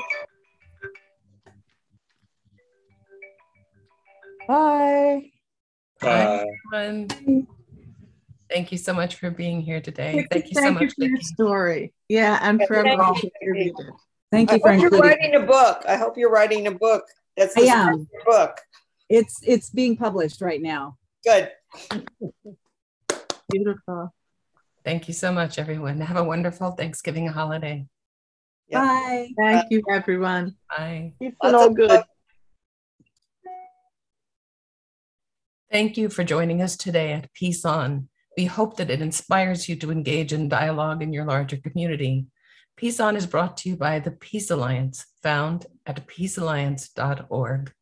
Bye. 4.47 5.31
Bye, 6.01 6.45
everyone. 6.73 7.47
Thank 8.49 8.71
you 8.71 8.77
so 8.77 8.93
much 8.93 9.15
for 9.15 9.31
being 9.31 9.61
here 9.61 9.81
today. 9.81 10.25
Thank 10.31 10.49
you 10.49 10.55
so 10.55 10.71
much. 10.71 10.83
you 10.83 10.89
for 10.89 11.05
your 11.05 11.21
story. 11.21 11.93
Yeah, 12.07 12.39
and 12.41 12.61
for 12.67 12.75
Thank 12.75 12.87
everyone 12.87 13.15
you. 13.15 13.21
who 13.21 13.29
contributed. 13.41 13.93
Thank 14.31 14.51
I 14.51 14.53
you 14.53 14.59
for 14.59 14.71
hope 14.71 14.81
you're 14.81 14.91
including. 14.91 15.09
writing 15.09 15.35
a 15.35 15.45
book. 15.45 15.83
I 15.87 15.95
hope 15.95 16.17
you're 16.17 16.31
writing 16.31 16.67
a 16.67 16.71
book. 16.71 17.03
That's 17.35 17.57
I 17.57 17.61
the 17.61 18.05
book. 18.25 18.59
It's 19.09 19.39
it's 19.43 19.69
being 19.69 19.97
published 19.97 20.41
right 20.41 20.61
now. 20.61 20.97
Good. 21.25 21.51
Beautiful. 23.49 24.13
Thank 24.83 25.07
you 25.07 25.13
so 25.13 25.31
much, 25.31 25.57
everyone. 25.57 25.99
Have 26.01 26.17
a 26.17 26.23
wonderful 26.23 26.71
Thanksgiving 26.71 27.27
holiday. 27.27 27.87
Yeah. 28.67 28.79
Bye. 28.81 29.29
Thank 29.37 29.71
you, 29.71 29.83
everyone. 29.89 30.55
Bye. 30.69 31.13
It's 31.19 31.35
Lots 31.41 31.55
all 31.55 31.69
good. 31.69 31.89
love. 31.89 32.05
Thank 35.71 35.97
you 35.97 36.09
for 36.09 36.23
joining 36.23 36.61
us 36.61 36.77
today 36.77 37.11
at 37.13 37.33
Peace 37.33 37.65
On. 37.65 38.07
We 38.37 38.45
hope 38.45 38.77
that 38.77 38.89
it 38.89 39.01
inspires 39.01 39.67
you 39.67 39.75
to 39.77 39.91
engage 39.91 40.33
in 40.33 40.49
dialogue 40.49 41.01
in 41.01 41.13
your 41.13 41.25
larger 41.25 41.57
community. 41.57 42.27
Peace 42.77 42.99
On 42.99 43.15
is 43.15 43.25
brought 43.25 43.57
to 43.57 43.69
you 43.69 43.75
by 43.75 43.99
the 43.99 44.11
Peace 44.11 44.51
Alliance, 44.51 45.05
found 45.23 45.65
at 45.85 46.07
peacealliance.org. 46.07 47.73